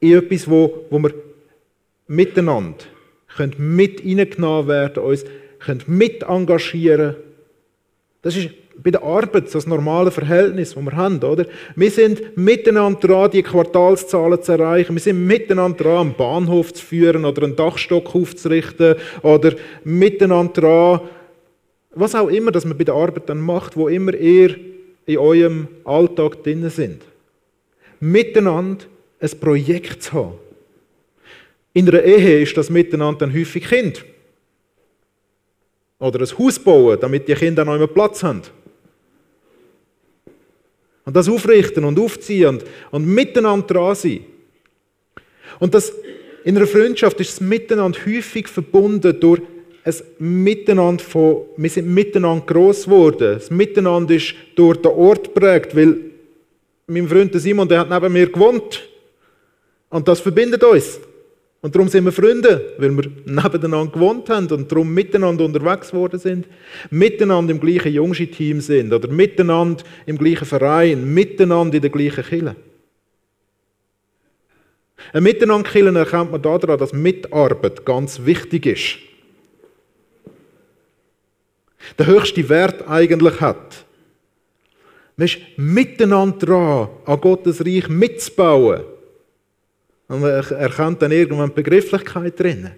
in 0.00 0.14
etwas, 0.14 0.48
wo, 0.48 0.86
wo 0.90 0.98
wir 0.98 1.14
miteinander 2.06 2.84
können 3.36 3.54
mit 3.76 4.04
reingenommen 4.04 4.68
werden, 4.68 5.02
uns 5.02 5.24
können 5.58 5.82
mit 5.86 6.22
engagieren. 6.22 7.16
Das 8.22 8.36
ist 8.36 8.50
bei 8.82 8.90
der 8.90 9.02
Arbeit 9.02 9.52
das 9.52 9.66
normale 9.66 10.10
Verhältnis, 10.10 10.74
das 10.74 10.84
wir 10.84 10.92
haben, 10.92 11.18
oder? 11.18 11.46
Wir 11.74 11.90
sind 11.90 12.36
miteinander 12.36 13.00
dran, 13.00 13.30
die 13.30 13.42
Quartalszahlen 13.42 14.42
zu 14.42 14.52
erreichen. 14.52 14.94
Wir 14.94 15.00
sind 15.00 15.26
miteinander 15.26 15.84
dran, 15.84 16.06
einen 16.08 16.14
Bahnhof 16.14 16.72
zu 16.72 16.84
führen 16.84 17.24
oder 17.24 17.42
einen 17.42 17.56
Dachstock 17.56 18.14
aufzurichten 18.14 18.94
oder 19.22 19.54
miteinander 19.84 20.60
dran, 20.60 21.00
was 21.90 22.14
auch 22.14 22.28
immer, 22.28 22.52
dass 22.52 22.64
man 22.64 22.78
bei 22.78 22.84
der 22.84 22.94
Arbeit 22.94 23.28
dann 23.28 23.40
macht, 23.40 23.76
wo 23.76 23.88
immer 23.88 24.14
ihr 24.14 24.56
in 25.06 25.18
eurem 25.18 25.68
Alltag 25.84 26.44
drin 26.44 26.68
sind. 26.70 27.02
Miteinander 27.98 28.84
ein 29.20 29.40
Projekt 29.40 30.04
zu 30.04 30.12
haben. 30.12 30.34
In 31.72 31.88
einer 31.88 32.02
Ehe 32.02 32.42
ist 32.42 32.56
das 32.56 32.70
Miteinander 32.70 33.20
dann 33.20 33.34
häufig 33.34 33.64
Kind. 33.64 34.04
Oder 35.98 36.20
ein 36.20 36.38
Haus 36.38 36.58
bauen, 36.58 36.98
damit 37.00 37.26
die 37.26 37.34
Kinder 37.34 37.64
noch 37.64 37.74
immer 37.74 37.88
Platz 37.88 38.22
haben. 38.22 38.42
Und 41.08 41.16
das 41.16 41.26
aufrichten 41.26 41.84
und 41.84 41.98
aufziehen 41.98 42.48
und, 42.48 42.64
und 42.90 43.06
miteinander 43.06 43.66
dran 43.66 43.94
sein. 43.94 44.20
Und 45.58 45.72
das, 45.72 45.90
in 46.44 46.54
einer 46.54 46.66
Freundschaft 46.66 47.18
ist 47.18 47.30
das 47.30 47.40
Miteinander 47.40 47.98
häufig 48.04 48.46
verbunden 48.46 49.18
durch 49.18 49.40
ein 49.84 49.94
Miteinander 50.18 51.02
von, 51.02 51.46
wir 51.56 51.70
sind 51.70 51.88
miteinander 51.88 52.44
gross 52.44 52.84
geworden. 52.84 53.36
Das 53.36 53.50
Miteinander 53.50 54.16
ist 54.16 54.34
durch 54.54 54.82
den 54.82 54.92
Ort 54.92 55.32
geprägt, 55.32 55.74
weil 55.74 55.96
mein 56.86 57.08
Freund 57.08 57.32
Simon, 57.40 57.66
der 57.66 57.80
hat 57.80 57.88
neben 57.88 58.12
mir 58.12 58.30
gewohnt. 58.30 58.86
Und 59.88 60.06
das 60.06 60.20
verbindet 60.20 60.62
uns. 60.62 61.00
Und 61.60 61.74
darum 61.74 61.88
sind 61.88 62.04
wir 62.04 62.12
Freunde, 62.12 62.74
weil 62.78 62.96
wir 62.96 63.10
nebeneinander 63.24 63.92
gewohnt 63.92 64.30
haben 64.30 64.46
und 64.52 64.70
darum 64.70 64.94
miteinander 64.94 65.44
unterwegs 65.44 65.90
geworden 65.90 66.20
sind, 66.20 66.46
miteinander 66.90 67.52
im 67.52 67.58
gleichen 67.58 67.92
Jungschi-Team 67.92 68.60
sind 68.60 68.92
oder 68.92 69.08
miteinander 69.08 69.82
im 70.06 70.16
gleichen 70.16 70.44
Verein, 70.44 71.12
miteinander 71.12 71.74
in 71.76 71.82
der 71.82 71.90
gleichen 71.90 72.24
Kille. 72.24 72.56
Ein 75.12 75.22
Miteinander 75.22 75.68
killen 75.68 75.96
erkennt 75.96 76.30
man 76.30 76.42
daran, 76.42 76.78
dass 76.78 76.92
Mitarbeit 76.92 77.84
ganz 77.84 78.24
wichtig 78.24 78.66
ist. 78.66 78.98
Der 81.98 82.06
höchste 82.06 82.48
Wert 82.48 82.86
eigentlich 82.88 83.40
hat. 83.40 83.84
Man 85.16 85.26
ist 85.26 85.38
miteinander 85.56 86.38
dran, 86.38 86.88
an 87.04 87.20
Gottes 87.20 87.64
Reich 87.64 87.88
mitzubauen. 87.88 88.82
Und 90.08 90.20
man 90.20 90.30
erkennt 90.30 91.02
dann 91.02 91.12
irgendwann 91.12 91.50
die 91.50 91.54
Begrifflichkeit 91.54 92.40
drin. 92.40 92.70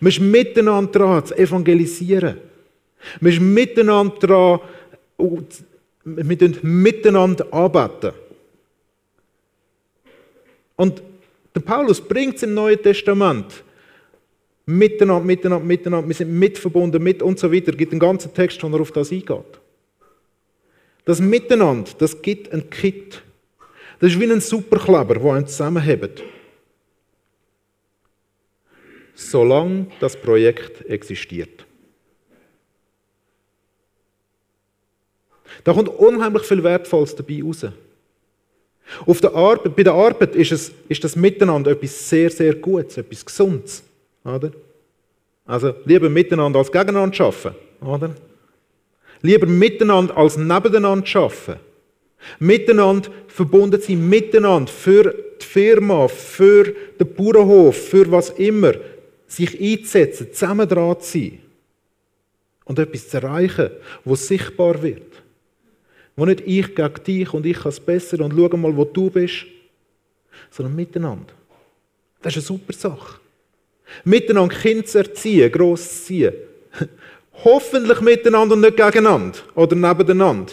Man 0.00 0.08
ist 0.12 0.20
miteinander 0.20 0.92
dran, 0.92 1.26
zu 1.26 1.36
evangelisieren. 1.36 2.36
Man 3.20 3.32
ist 3.32 3.40
miteinander 3.40 4.18
dran, 4.18 4.60
wir 6.04 6.38
tun 6.38 6.58
miteinander 6.62 7.46
arbeiten. 7.50 8.12
Und 10.76 11.02
der 11.54 11.60
Paulus 11.60 12.00
bringt 12.00 12.36
es 12.36 12.42
im 12.42 12.54
Neuen 12.54 12.80
Testament. 12.82 13.64
Miteinander, 14.66 15.24
miteinander, 15.24 15.64
miteinander, 15.64 16.06
wir 16.06 16.14
sind 16.14 16.38
mitverbunden, 16.38 17.02
mit 17.02 17.22
und 17.22 17.38
so 17.38 17.50
weiter. 17.52 17.72
Es 17.72 17.78
gibt 17.78 17.92
einen 17.92 18.00
ganzen 18.00 18.32
Text, 18.34 18.62
wo 18.62 18.68
er 18.68 18.80
auf 18.80 18.92
das 18.92 19.10
eingeht. 19.10 19.58
Das 21.04 21.20
Miteinander, 21.20 21.90
das 21.98 22.20
gibt 22.20 22.52
ein 22.52 22.68
Kit. 22.68 23.22
Das 24.00 24.12
ist 24.12 24.20
wie 24.20 24.30
ein 24.30 24.40
Superkleber, 24.40 25.14
der 25.14 25.32
einen 25.32 25.46
zusammenhebt. 25.46 26.22
Solange 29.14 29.86
das 29.98 30.16
Projekt 30.16 30.84
existiert. 30.88 31.66
Da 35.64 35.72
kommt 35.72 35.88
unheimlich 35.88 36.44
viel 36.44 36.62
Wertvolles 36.62 37.16
dabei 37.16 37.42
raus. 37.42 37.66
Auf 39.04 39.20
der 39.20 39.34
Arbeit, 39.34 39.76
bei 39.76 39.82
der 39.82 39.92
Arbeit 39.92 40.34
ist, 40.34 40.52
es, 40.52 40.72
ist 40.88 41.02
das 41.02 41.16
Miteinander 41.16 41.72
etwas 41.72 42.08
sehr, 42.08 42.30
sehr 42.30 42.54
Gutes, 42.54 42.96
etwas 42.96 43.26
Gesundes. 43.26 43.82
Oder? 44.24 44.52
Also 45.44 45.74
lieber 45.84 46.08
miteinander 46.08 46.60
als 46.60 46.70
gegeneinander 46.70 47.24
arbeiten. 47.24 47.54
Oder? 47.80 48.14
Lieber 49.20 49.46
miteinander 49.46 50.16
als 50.16 50.36
nebeneinander 50.36 51.06
arbeiten. 51.16 51.67
Miteinander 52.38 53.10
verbunden 53.28 53.80
sein, 53.80 54.08
miteinander 54.08 54.70
für 54.70 55.14
die 55.40 55.44
Firma, 55.44 56.08
für 56.08 56.74
den 56.98 57.14
Bauernhof, 57.14 57.76
für 57.76 58.10
was 58.10 58.30
immer, 58.30 58.72
sich 59.26 59.60
einzusetzen, 59.60 60.32
zusammen 60.32 60.68
dran 60.68 61.00
zu 61.00 61.18
sein 61.18 61.38
und 62.64 62.78
etwas 62.78 63.08
zu 63.08 63.16
erreichen, 63.18 63.70
was 64.04 64.26
sichtbar 64.26 64.82
wird. 64.82 65.22
Wo 66.16 66.26
nicht 66.26 66.42
ich 66.46 66.74
gegen 66.74 67.04
dich 67.06 67.32
und 67.32 67.46
ich 67.46 67.58
kann 67.58 67.70
es 67.70 67.80
besser 67.80 68.20
und 68.20 68.34
schau 68.36 68.56
mal, 68.56 68.76
wo 68.76 68.84
du 68.84 69.08
bist, 69.10 69.46
sondern 70.50 70.74
miteinander. 70.74 71.32
Das 72.20 72.36
ist 72.36 72.50
eine 72.50 72.58
super 72.58 72.72
Sache. 72.72 73.20
Miteinander 74.04 74.54
Kinder 74.54 74.84
zu 74.84 74.98
erziehen, 74.98 75.50
gross 75.50 75.88
zu 75.88 76.04
ziehen. 76.06 76.32
Hoffentlich 77.44 78.00
miteinander 78.00 78.54
und 78.54 78.62
nicht 78.62 78.76
gegeneinander 78.76 79.38
oder 79.54 79.76
nebeneinander 79.76 80.52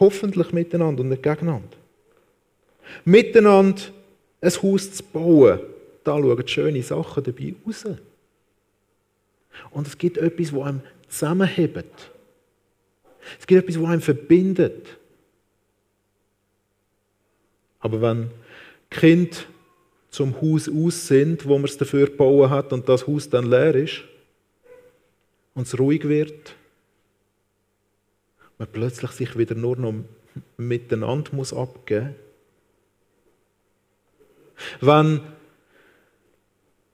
hoffentlich 0.00 0.52
miteinander 0.52 1.02
und 1.02 1.08
nicht 1.08 1.22
gegeneinander. 1.22 1.76
Miteinander 3.04 3.82
ein 4.40 4.50
Haus 4.62 4.92
zu 4.92 5.02
bauen, 5.02 5.60
da 6.04 6.18
schauen 6.18 6.48
schöne 6.48 6.82
Sachen 6.82 7.24
dabei 7.24 7.54
raus. 7.66 7.84
Und 9.70 9.86
es 9.86 9.96
gibt 9.96 10.18
etwas, 10.18 10.50
das 10.50 10.60
einem 10.60 10.80
zusammenhebt. 11.08 12.10
Es 13.38 13.46
gibt 13.46 13.62
etwas, 13.62 13.80
das 13.80 13.90
einem 13.90 14.00
verbindet. 14.00 14.98
Aber 17.80 18.00
wenn 18.00 18.30
Kinder 18.90 19.36
zum 20.10 20.40
Haus 20.40 20.68
aus 20.68 21.06
sind, 21.06 21.46
wo 21.46 21.54
man 21.54 21.64
es 21.64 21.76
dafür 21.76 22.06
gebaut 22.06 22.50
hat 22.50 22.72
und 22.72 22.88
das 22.88 23.06
Haus 23.06 23.28
dann 23.28 23.50
leer 23.50 23.74
ist 23.74 24.02
und 25.54 25.66
es 25.66 25.78
ruhig 25.78 26.08
wird, 26.08 26.54
man 28.64 28.72
plötzlich 28.72 29.10
sich 29.10 29.36
wieder 29.36 29.54
nur 29.54 29.76
noch 29.76 29.94
miteinander 30.56 31.34
muss 31.34 31.52
abgeben 31.52 32.14
Wenn 34.80 35.20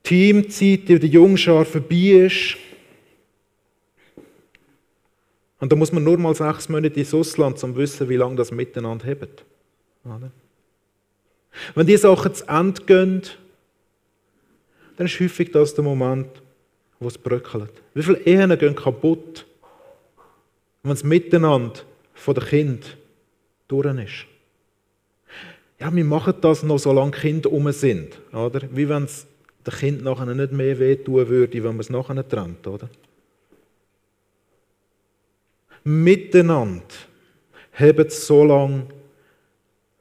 Teamzeit 0.03 0.89
in 0.89 0.99
der 0.99 1.09
Jungschar 1.09 1.63
vorbei 1.63 2.25
ist, 2.25 2.57
und 5.59 5.71
da 5.71 5.75
muss 5.75 5.91
man 5.91 6.03
nur 6.03 6.17
mal 6.17 6.33
sechs 6.33 6.69
Monate 6.69 6.99
ins 6.99 7.13
Ausland, 7.13 7.63
um 7.63 7.73
zu 7.73 7.77
wissen, 7.77 8.09
wie 8.09 8.15
lange 8.15 8.35
das 8.35 8.51
miteinander 8.51 9.05
hebt. 9.05 9.45
Wenn 11.75 11.85
die 11.85 11.97
Sachen 11.97 12.33
zu 12.33 12.47
Ende 12.47 12.81
gehen, 12.81 13.21
dann 14.97 15.05
ist 15.05 15.19
häufig 15.19 15.51
das 15.51 15.75
der 15.75 15.83
Moment, 15.83 16.29
wo 16.99 17.07
es 17.07 17.17
bröckelt. 17.17 17.71
Wie 17.93 18.01
viele 18.01 18.19
Ehen 18.25 18.57
gehen 18.57 18.75
kaputt, 18.75 19.45
wenn 20.83 20.93
es 20.93 21.03
miteinander 21.03 21.79
von 22.13 22.35
den 22.35 22.43
Kind 22.43 22.97
durch 23.67 23.87
ist. 24.03 24.25
Ja, 25.79 25.93
wir 25.93 26.05
machen 26.05 26.35
das 26.41 26.63
noch, 26.63 26.77
solange 26.77 27.11
Kinder 27.11 27.51
um 27.51 27.71
sind. 27.71 28.19
Oder? 28.33 28.61
Wie 28.71 28.87
wenn 28.87 29.05
es 29.05 29.25
dem 29.65 29.73
Kind 29.73 30.03
nachher 30.03 30.25
nicht 30.25 30.51
mehr 30.51 30.77
wehtun 30.77 31.27
würde, 31.27 31.63
wenn 31.63 31.71
man 31.71 31.79
es 31.79 31.89
nachher 31.89 32.27
trennt. 32.27 32.67
Oder? 32.67 32.89
Miteinander 35.83 36.83
haben 37.73 38.09
so 38.09 38.43
lange, 38.43 38.87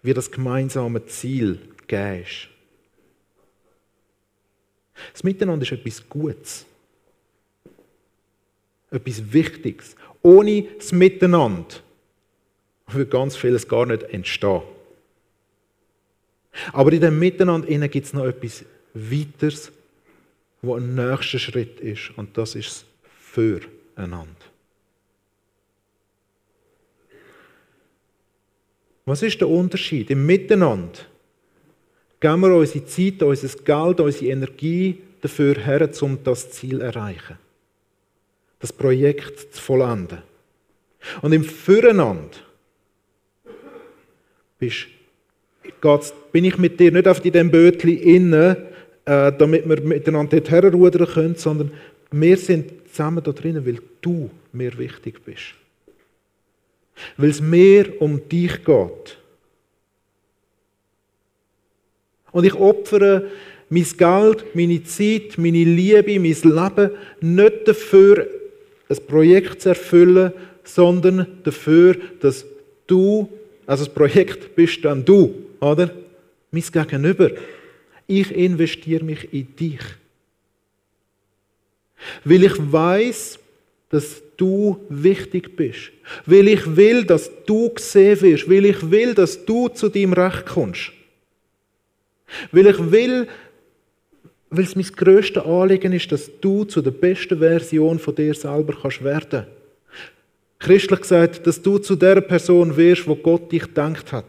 wie 0.02 0.12
das 0.12 0.30
gemeinsame 0.30 1.04
Ziel 1.06 1.58
gegeben 1.78 2.22
ist. 2.22 2.48
Das 5.12 5.24
Miteinander 5.24 5.62
ist 5.62 5.72
etwas 5.72 6.06
Gutes. 6.08 6.66
Etwas 8.90 9.32
Wichtiges. 9.32 9.96
Ohne 10.22 10.66
das 10.78 10.92
Miteinander 10.92 11.76
würde 12.88 13.10
ganz 13.10 13.36
vieles 13.36 13.66
gar 13.68 13.86
nicht 13.86 14.02
entstehen. 14.04 14.62
Aber 16.72 16.92
in 16.92 17.00
dem 17.00 17.18
Miteinander 17.18 17.88
gibt 17.88 18.06
es 18.06 18.12
noch 18.12 18.24
etwas 18.24 18.64
Weiteres, 18.92 19.70
wo 20.62 20.74
ein 20.74 20.94
nächster 20.94 21.38
Schritt 21.38 21.80
ist, 21.80 22.10
und 22.16 22.36
das 22.36 22.54
ist 22.54 22.68
das 22.68 22.84
Füreinander. 23.32 24.34
Was 29.06 29.22
ist 29.22 29.40
der 29.40 29.48
Unterschied? 29.48 30.10
Im 30.10 30.26
Miteinander 30.26 30.98
geben 32.20 32.40
wir 32.42 32.54
unsere 32.54 32.84
Zeit, 32.84 33.22
unser 33.22 33.48
Geld, 33.62 34.00
unsere 34.00 34.30
Energie 34.30 34.98
dafür 35.20 35.54
her, 35.54 35.90
um 36.02 36.22
das 36.22 36.50
Ziel 36.50 36.78
zu 36.78 36.84
erreichen. 36.84 37.38
Das 38.60 38.72
Projekt 38.72 39.54
zu 39.54 39.60
vollenden. 39.60 40.18
Und 41.22 41.32
im 41.32 41.44
Füreinander 41.44 42.38
bin 44.58 46.44
ich 46.44 46.58
mit 46.58 46.78
dir 46.78 46.92
nicht 46.92 47.08
auf 47.08 47.24
in 47.24 47.32
diesem 47.32 47.50
Bötchen 47.50 47.98
inne, 47.98 48.68
äh, 49.04 49.32
damit 49.32 49.68
wir 49.68 49.80
miteinander 49.80 50.40
dort 50.40 50.50
herrudern 50.50 51.06
können, 51.06 51.34
sondern 51.36 51.72
wir 52.10 52.36
sind 52.36 52.88
zusammen 52.88 53.24
da 53.24 53.32
drinnen, 53.32 53.64
weil 53.64 53.78
du 54.00 54.30
mir 54.52 54.76
wichtig 54.76 55.24
bist. 55.24 55.54
Weil 57.16 57.30
es 57.30 57.40
mehr 57.40 58.00
um 58.02 58.28
dich 58.28 58.62
geht. 58.64 59.18
Und 62.32 62.44
ich 62.44 62.54
opfere 62.54 63.30
mein 63.70 63.86
Geld, 63.96 64.54
meine 64.54 64.82
Zeit, 64.84 65.38
meine 65.38 65.64
Liebe, 65.64 66.18
mein 66.20 66.24
Leben 66.24 66.90
nicht 67.20 67.68
dafür, 67.68 68.28
ein 68.90 69.06
Projekt 69.06 69.62
zu 69.62 69.70
erfüllen, 69.70 70.32
sondern 70.64 71.26
dafür, 71.44 71.96
dass 72.20 72.44
du, 72.86 73.28
also 73.66 73.84
das 73.84 73.94
Projekt 73.94 74.54
bist 74.54 74.84
dann 74.84 75.04
du, 75.04 75.34
oder? 75.60 75.90
Mein 76.50 76.62
Gegenüber. 76.62 77.30
Ich 78.06 78.34
investiere 78.34 79.04
mich 79.04 79.32
in 79.32 79.54
dich. 79.54 79.80
Weil 82.24 82.44
ich 82.44 82.54
weiß, 82.58 83.38
dass 83.90 84.22
du 84.36 84.80
wichtig 84.88 85.54
bist. 85.54 85.92
Weil 86.26 86.48
ich 86.48 86.76
will, 86.76 87.04
dass 87.04 87.30
du 87.46 87.70
gesehen 87.70 88.20
wirst. 88.22 88.48
Weil 88.48 88.64
ich 88.64 88.90
will, 88.90 89.14
dass 89.14 89.44
du 89.44 89.68
zu 89.68 89.88
deinem 89.88 90.12
Recht 90.12 90.46
kommst. 90.46 90.92
Weil 92.52 92.68
ich 92.68 92.90
will, 92.90 93.28
weil 94.50 94.64
es 94.64 94.74
mein 94.74 94.84
grösstes 94.84 95.44
Anliegen 95.44 95.92
ist, 95.92 96.10
dass 96.10 96.28
du 96.40 96.64
zu 96.64 96.82
der 96.82 96.90
besten 96.90 97.38
Version 97.38 97.98
von 97.98 98.14
dir 98.14 98.34
selber 98.34 98.76
kannst 98.80 99.02
werden. 99.02 99.46
Christlich 100.58 101.00
gesagt, 101.00 101.46
dass 101.46 101.62
du 101.62 101.78
zu 101.78 101.96
der 101.96 102.20
Person 102.20 102.76
wirst, 102.76 103.06
wo 103.06 103.14
Gott 103.14 103.50
dich 103.50 103.62
gedacht 103.62 104.12
hat. 104.12 104.26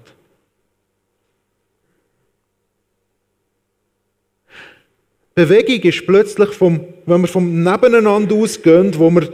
Bewegung 5.33 5.81
ist 5.89 6.05
plötzlich, 6.05 6.49
vom, 6.49 6.85
wenn 7.05 7.21
wir 7.21 7.27
vom 7.27 7.63
Nebeneinander 7.63 8.35
ausgehen, 8.35 8.97
wo 8.97 9.09
wir 9.09 9.29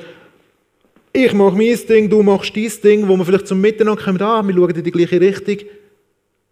ich 1.13 1.33
mache 1.33 1.57
mein 1.57 1.75
Ding, 1.87 2.09
du 2.09 2.21
machst 2.21 2.55
dein 2.55 2.71
Ding, 2.83 3.07
wo 3.07 3.17
wir 3.17 3.25
vielleicht 3.25 3.47
zum 3.47 3.59
Miteinander 3.59 4.03
kommen, 4.03 4.21
ah, 4.21 4.43
wir 4.43 4.53
schauen 4.53 4.69
in 4.69 4.83
die 4.83 4.91
gleiche 4.91 5.19
Richtung, 5.19 5.67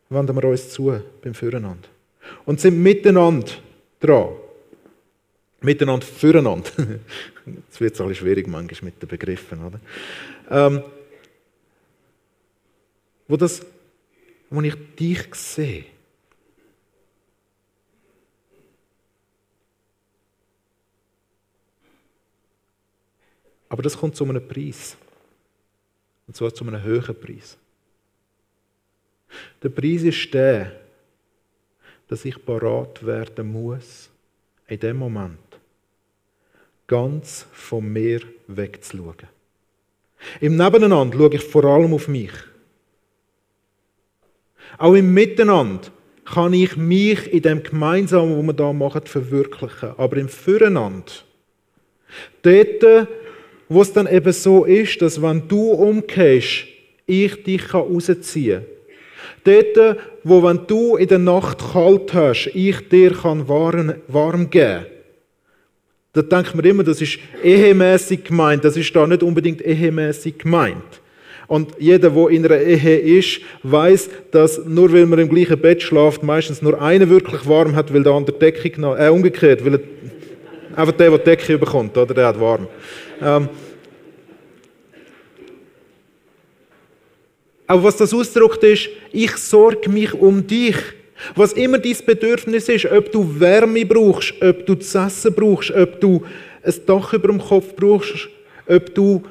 wenden 0.09 0.35
wir 0.35 0.43
uns 0.45 0.69
zu 0.69 0.91
beim 1.21 1.35
Füreinander. 1.35 1.87
Und 2.45 2.59
sind 2.59 2.81
miteinander 2.81 3.51
dran. 4.05 4.29
Miteinander 5.62 6.05
füreinander. 6.05 6.69
Jetzt 7.45 7.81
wird 7.81 7.93
es 7.93 8.01
ein 8.01 8.07
bisschen 8.07 8.25
schwierig 8.25 8.47
manchmal 8.47 8.91
mit 8.91 9.01
den 9.01 9.09
Begriffen, 9.09 9.65
oder? 9.65 9.79
Ähm, 10.50 10.83
wo, 13.27 13.38
das, 13.38 13.65
wo 14.50 14.62
ich 14.62 14.75
dich 14.95 15.33
sehe, 15.33 15.85
Aber 23.75 23.83
das 23.83 23.98
kommt 23.98 24.15
zu 24.15 24.24
einem 24.24 24.48
Preis. 24.48 24.96
Und 26.27 26.33
zwar 26.33 26.53
zu 26.53 26.65
einem 26.65 26.81
höheren 26.81 27.20
Preis. 27.20 27.57
Der 29.61 29.68
Preis 29.68 30.03
ist 30.03 30.33
der, 30.33 30.79
dass 32.07 32.25
ich 32.25 32.44
parat 32.46 33.05
werden 33.05 33.51
muss, 33.51 34.09
in 34.68 34.79
dem 34.79 34.98
Moment 34.98 35.39
ganz 36.87 37.48
von 37.51 37.91
mir 37.91 38.22
wegzuschauen. 38.48 39.27
Im 40.39 40.55
Nebeneinander 40.55 41.18
schaue 41.18 41.35
ich 41.35 41.44
vor 41.44 41.65
allem 41.65 41.94
auf 41.94 42.07
mich. 42.07 42.31
Auch 44.77 44.94
im 44.94 45.13
Miteinander 45.13 45.87
kann 46.25 46.53
ich 46.53 46.75
mich 46.75 47.31
in 47.31 47.41
dem 47.41 47.63
Gemeinsamen, 47.63 48.37
was 48.37 48.46
wir 48.46 48.53
da 48.53 48.74
machen, 48.74 49.05
verwirklichen. 49.05 49.94
Aber 49.98 50.18
im 50.18 50.29
Füreinander, 50.29 51.11
dort 52.41 53.07
wo 53.68 53.81
es 53.81 53.94
dann 53.94 54.07
eben 54.07 54.31
so 54.31 54.65
ist, 54.65 55.01
dass 55.01 55.22
wenn 55.22 55.48
du 55.48 55.72
umgehst, 55.72 56.65
ich 57.07 57.44
dich 57.44 57.74
rausziehen 57.74 58.61
kann. 58.61 58.75
Dort, 59.44 59.98
wo 60.24 60.44
wenn 60.44 60.61
du 60.68 60.96
in 60.96 61.07
der 61.07 61.20
Nacht 61.20 61.59
kalt 61.74 62.14
hast, 62.14 62.51
ich 62.53 62.90
dir 62.90 63.11
kann 63.14 63.48
warm, 63.48 63.96
warm 64.07 64.50
geben. 64.50 64.85
Da 66.14 66.22
denkt 66.22 66.55
man 66.55 66.66
immer, 66.66 66.83
das 66.83 67.01
ist 67.01 67.20
ehemäßig 67.44 68.24
gemeint. 68.24 68.64
Das 68.64 68.77
ist 68.77 68.96
da 68.96 69.05
nicht 69.05 69.22
unbedingt 69.22 69.61
ehemäßig 69.61 70.38
gemeint. 70.38 71.01
Und 71.48 71.74
jeder, 71.77 72.09
der 72.09 72.29
in 72.29 72.46
einer 72.46 72.57
Ehe 72.57 72.98
ist, 72.98 73.42
weiß, 73.64 74.09
dass 74.31 74.66
nur 74.66 74.92
weil 74.94 75.05
man 75.05 75.20
im 75.20 75.29
gleichen 75.29 75.59
Bett 75.59 75.83
schlaft, 75.83 76.24
meistens 76.24 76.61
nur 76.61 76.81
einer 76.81 77.09
wirklich 77.09 77.48
warm 77.48 77.75
hat, 77.75 77.94
weil 77.94 78.03
der 78.03 78.14
andere 78.14 78.38
Deckung 78.38 78.81
noch, 78.81 78.98
äh, 78.98 79.09
umgekehrt, 79.09 79.64
weil 79.64 79.75
er, 79.75 79.79
einfach 80.75 80.94
der, 80.94 81.09
der 81.09 81.20
die 81.20 81.24
Decke 81.25 81.57
bekommt, 81.57 81.98
oder, 81.98 82.14
der 82.14 82.27
hat 82.27 82.40
warm. 82.40 82.68
Ähm, 83.22 83.50
aber 87.67 87.83
was 87.83 87.97
das 87.97 88.13
ausdrückt 88.13 88.63
ist, 88.63 88.89
ich 89.11 89.35
sorge 89.37 89.89
mich 89.89 90.13
um 90.13 90.45
dich. 90.45 90.77
Was 91.35 91.53
immer 91.53 91.79
dein 91.79 91.95
Bedürfnis 92.05 92.69
ist, 92.69 92.85
ob 92.85 93.11
du 93.11 93.39
Wärme 93.39 93.85
brauchst, 93.85 94.33
ob 94.41 94.65
du 94.65 94.75
zu 94.75 94.97
essen 94.99 95.33
brauchst, 95.33 95.71
ob 95.71 95.99
du 95.99 96.23
ein 96.61 96.73
Dach 96.85 97.13
über 97.13 97.29
dem 97.29 97.39
Kopf 97.39 97.73
brauchst, 97.75 98.29
ob 98.67 98.93
du 98.93 99.23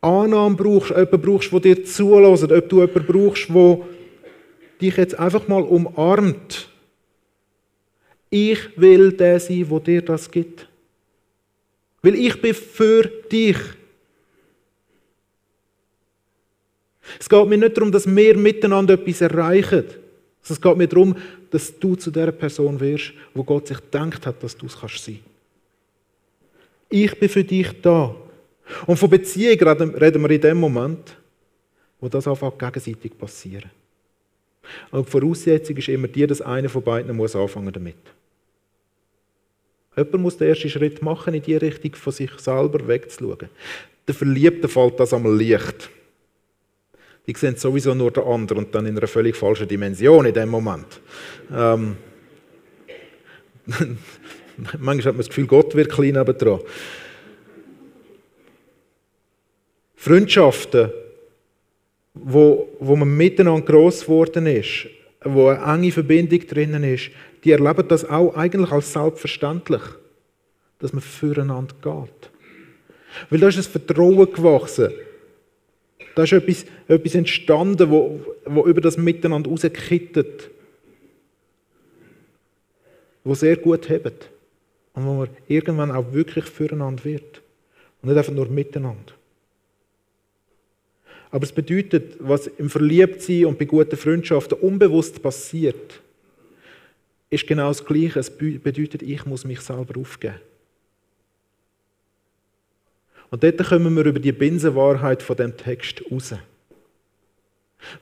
Annahme 0.00 0.56
brauchst, 0.56 0.90
jemanden 0.90 1.20
brauchst, 1.20 1.52
der 1.52 1.60
dir 1.60 1.84
zulässt, 1.84 2.50
ob 2.50 2.68
du 2.68 2.80
jemanden 2.80 3.06
brauchst, 3.06 3.48
der 3.48 3.78
dich 4.80 4.96
jetzt 4.96 5.18
einfach 5.18 5.48
mal 5.48 5.62
umarmt. 5.62 6.68
Ich 8.28 8.58
will 8.76 9.12
der 9.12 9.40
sein, 9.40 9.66
der 9.68 9.80
dir 9.80 10.02
das 10.02 10.30
gibt. 10.30 10.68
Weil 12.02 12.16
ich 12.16 12.40
bin 12.40 12.54
für 12.54 13.10
dich. 13.30 13.56
Es 17.18 17.28
geht 17.28 17.48
mir 17.48 17.58
nicht 17.58 17.76
darum, 17.76 17.92
dass 17.92 18.06
wir 18.06 18.36
miteinander 18.36 18.94
etwas 18.94 19.20
erreichen. 19.20 19.84
Es 20.48 20.60
geht 20.60 20.76
mir 20.76 20.86
darum, 20.86 21.16
dass 21.50 21.78
du 21.78 21.96
zu 21.96 22.10
der 22.10 22.32
Person 22.32 22.78
wirst, 22.78 23.12
wo 23.34 23.42
Gott 23.42 23.68
sich 23.68 23.78
gedacht 23.78 24.26
hat, 24.26 24.42
dass 24.42 24.56
du 24.56 24.66
es 24.66 24.78
kannst 24.78 25.04
sein. 25.04 25.20
Ich 26.88 27.18
bin 27.18 27.28
für 27.28 27.44
dich 27.44 27.80
da. 27.82 28.14
Und 28.86 28.96
von 28.96 29.10
Beziehung 29.10 29.58
reden 29.58 30.22
wir 30.22 30.30
in 30.30 30.40
dem 30.40 30.58
Moment, 30.58 31.16
wo 32.00 32.08
das 32.08 32.28
einfach 32.28 32.56
gegenseitig 32.56 33.16
passieren. 33.18 33.70
Und 34.90 35.06
die 35.06 35.10
Voraussetzung 35.10 35.76
ist 35.76 35.88
immer 35.88 36.08
die, 36.08 36.26
dass 36.26 36.40
einer 36.40 36.68
von 36.68 36.82
beiden 36.82 37.16
muss 37.16 37.36
anfangen 37.36 37.72
damit. 37.72 37.96
Jemand 39.96 40.22
muss 40.22 40.36
den 40.36 40.48
ersten 40.48 40.68
Schritt 40.68 41.00
machen, 41.00 41.34
in 41.34 41.42
die 41.42 41.56
Richtung 41.56 41.94
von 41.94 42.12
sich 42.12 42.30
selber 42.38 42.86
wegzuschauen. 42.86 43.48
Der 44.06 44.14
Verliebte 44.14 44.68
fällt 44.68 45.00
das 45.00 45.14
einmal 45.14 45.40
leicht. 45.40 45.90
Die 47.26 47.34
sehen 47.34 47.56
sowieso 47.56 47.94
nur 47.94 48.12
den 48.12 48.22
anderen 48.22 48.64
und 48.64 48.74
dann 48.74 48.86
in 48.86 48.96
einer 48.96 49.08
völlig 49.08 49.36
falschen 49.36 49.66
Dimension 49.66 50.26
in 50.26 50.34
dem 50.34 50.48
Moment. 50.48 51.00
Ähm, 51.52 51.96
manchmal 54.78 54.98
hat 54.98 55.04
man 55.06 55.16
das 55.18 55.28
Gefühl, 55.28 55.46
Gott 55.46 55.74
wird 55.74 55.90
klein 55.90 56.14
dran. 56.14 56.60
Freundschaften, 59.96 60.92
wo, 62.14 62.68
wo 62.78 62.94
man 62.94 63.16
miteinander 63.16 63.64
gross 63.64 64.02
geworden 64.02 64.46
ist, 64.46 64.86
wo 65.24 65.48
eine 65.48 65.64
enge 65.74 65.90
Verbindung 65.90 66.46
drinnen 66.46 66.84
ist, 66.84 67.10
die 67.42 67.50
erleben 67.50 67.88
das 67.88 68.08
auch 68.08 68.34
eigentlich 68.34 68.70
als 68.70 68.92
selbstverständlich, 68.92 69.82
dass 70.78 70.92
man 70.92 71.02
füreinander 71.02 71.74
geht. 71.82 72.30
Weil 73.30 73.40
da 73.40 73.48
ist 73.48 73.56
ein 73.56 73.62
Vertrauen 73.64 74.32
gewachsen. 74.32 74.92
Da 76.16 76.22
ist 76.22 76.32
etwas, 76.32 76.64
etwas 76.88 77.14
entstanden, 77.14 77.90
wo, 77.90 78.18
wo 78.46 78.66
über 78.66 78.80
das 78.80 78.96
Miteinander 78.96 79.50
rauskittet. 79.50 80.48
Wo 83.22 83.34
sehr 83.34 83.56
gut 83.58 83.90
hebt. 83.90 84.30
Und 84.94 85.04
wo 85.04 85.12
man 85.12 85.28
irgendwann 85.46 85.90
auch 85.90 86.10
wirklich 86.14 86.46
füreinander 86.46 87.04
wird. 87.04 87.42
Und 88.00 88.08
nicht 88.08 88.16
einfach 88.16 88.32
nur 88.32 88.48
miteinander. 88.48 89.12
Aber 91.30 91.44
es 91.44 91.52
bedeutet, 91.52 92.16
was 92.18 92.46
im 92.46 92.70
Verliebtsein 92.70 93.44
und 93.44 93.58
bei 93.58 93.66
guten 93.66 93.98
Freundschaften 93.98 94.58
unbewusst 94.58 95.22
passiert, 95.22 96.00
ist 97.28 97.46
genau 97.46 97.68
das 97.68 97.84
Gleiche. 97.84 98.20
Es 98.20 98.30
bedeutet, 98.30 99.02
ich 99.02 99.26
muss 99.26 99.44
mich 99.44 99.60
selber 99.60 100.00
aufgeben. 100.00 100.36
Und 103.30 103.42
dort 103.42 103.58
kommen 103.64 103.96
wir 103.96 104.04
über 104.04 104.20
die 104.20 104.32
Binsenwahrheit 104.32 105.22
von 105.22 105.36
dem 105.36 105.56
Text 105.56 106.02
raus. 106.10 106.34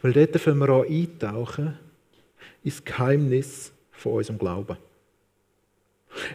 Weil 0.03 0.13
dort 0.13 0.37
fangen 0.41 0.59
wir 0.59 0.69
an 0.69 0.87
eintauchen 0.87 1.79
ins 2.63 2.85
Geheimnis 2.85 3.73
von 3.93 4.13
unserem 4.15 4.39
Glauben. 4.39 4.77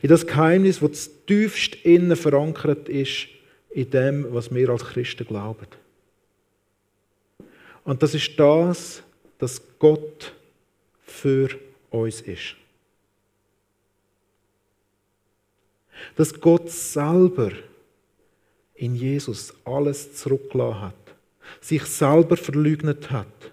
In 0.02 0.10
das 0.10 0.28
Geheimnis, 0.28 0.80
das 0.80 1.10
tiefst 1.26 1.76
innen 1.86 2.16
verankert 2.16 2.90
ist, 2.90 3.28
in 3.70 3.90
dem, 3.90 4.34
was 4.34 4.54
wir 4.54 4.70
als 4.70 4.84
Christen 4.84 5.26
glauben. 5.26 5.68
Und 7.84 8.04
das 8.04 8.14
ist 8.14 8.38
das, 8.38 9.04
dass 9.38 9.62
Gott 9.80 10.34
für 11.02 11.50
uns 11.90 12.22
ist. 12.22 12.56
Dass 16.16 16.40
Gott 16.40 16.70
selber 16.70 17.52
in 18.80 18.96
Jesus 18.96 19.54
alles 19.66 20.16
zurückgelassen 20.16 20.82
hat, 20.82 21.16
sich 21.62 21.84
selber 21.84 22.38
verleugnet 22.38 23.12
hat, 23.12 23.52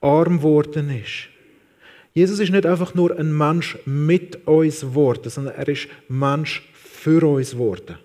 arm 0.00 0.38
geworden 0.38 0.90
ist. 0.90 1.28
Jesus 2.12 2.38
ist 2.38 2.50
nicht 2.50 2.66
einfach 2.66 2.94
nur 2.94 3.16
ein 3.16 3.36
Mensch 3.36 3.78
mit 3.86 4.46
uns 4.46 4.80
geworden, 4.80 5.30
sondern 5.30 5.54
er 5.54 5.68
ist 5.68 5.88
Mensch 6.08 6.68
für 6.72 7.22
uns 7.26 7.52
geworden. 7.52 7.98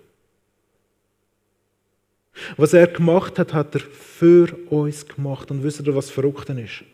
Was 2.56 2.72
er 2.72 2.86
gemacht 2.86 3.38
hat, 3.38 3.52
hat 3.52 3.74
er 3.74 3.80
für 3.80 4.54
uns 4.70 5.06
gemacht. 5.06 5.50
Und 5.50 5.62
wisst 5.62 5.86
ihr, 5.86 5.94
was 5.94 6.10
verrückt 6.10 6.48
ist? 6.50 6.84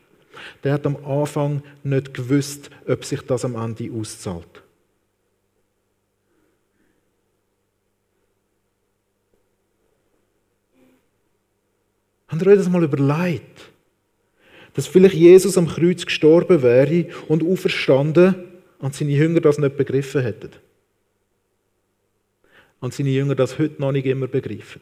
Der 0.64 0.72
hat 0.72 0.86
am 0.86 0.96
Anfang 1.04 1.62
nicht 1.82 2.14
gewusst, 2.14 2.70
ob 2.88 3.04
sich 3.04 3.20
das 3.22 3.44
am 3.44 3.56
Ende 3.56 3.90
auszahlt. 3.92 4.61
Habt 12.32 12.40
ihr 12.40 12.48
euch 12.48 12.56
das 12.56 12.68
mal 12.70 12.82
überlegt? 12.82 13.70
Dass 14.72 14.86
vielleicht 14.86 15.14
Jesus 15.14 15.58
am 15.58 15.68
Kreuz 15.68 16.06
gestorben 16.06 16.62
wäre 16.62 17.08
und 17.28 17.44
auferstanden 17.44 18.34
und 18.78 18.94
seine 18.94 19.10
Jünger 19.10 19.42
das 19.42 19.58
nicht 19.58 19.76
begriffen 19.76 20.22
hätten. 20.22 20.48
Und 22.80 22.94
seine 22.94 23.10
Jünger 23.10 23.34
das 23.34 23.58
heute 23.58 23.82
noch 23.82 23.92
nicht 23.92 24.06
immer 24.06 24.28
begreifen. 24.28 24.80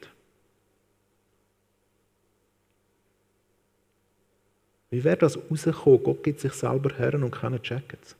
Wie 4.89 5.03
wäre 5.03 5.17
das 5.17 5.37
rausgekommen? 5.37 6.03
Gott 6.03 6.23
gibt 6.23 6.39
sich 6.39 6.53
selber 6.53 6.97
her 6.97 7.15
und 7.15 7.31
keiner 7.31 7.61
checkt 7.61 7.97
es. 8.01 8.15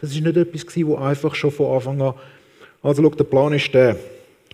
Das 0.00 0.12
ist 0.12 0.22
nicht 0.22 0.36
etwas, 0.36 0.64
das 0.64 0.98
einfach 0.98 1.34
schon 1.34 1.50
von 1.50 1.76
Anfang 1.76 2.00
an. 2.00 2.14
Also, 2.82 3.02
schau, 3.02 3.10
der 3.10 3.24
Plan 3.24 3.52
ist 3.52 3.72
der. 3.74 3.98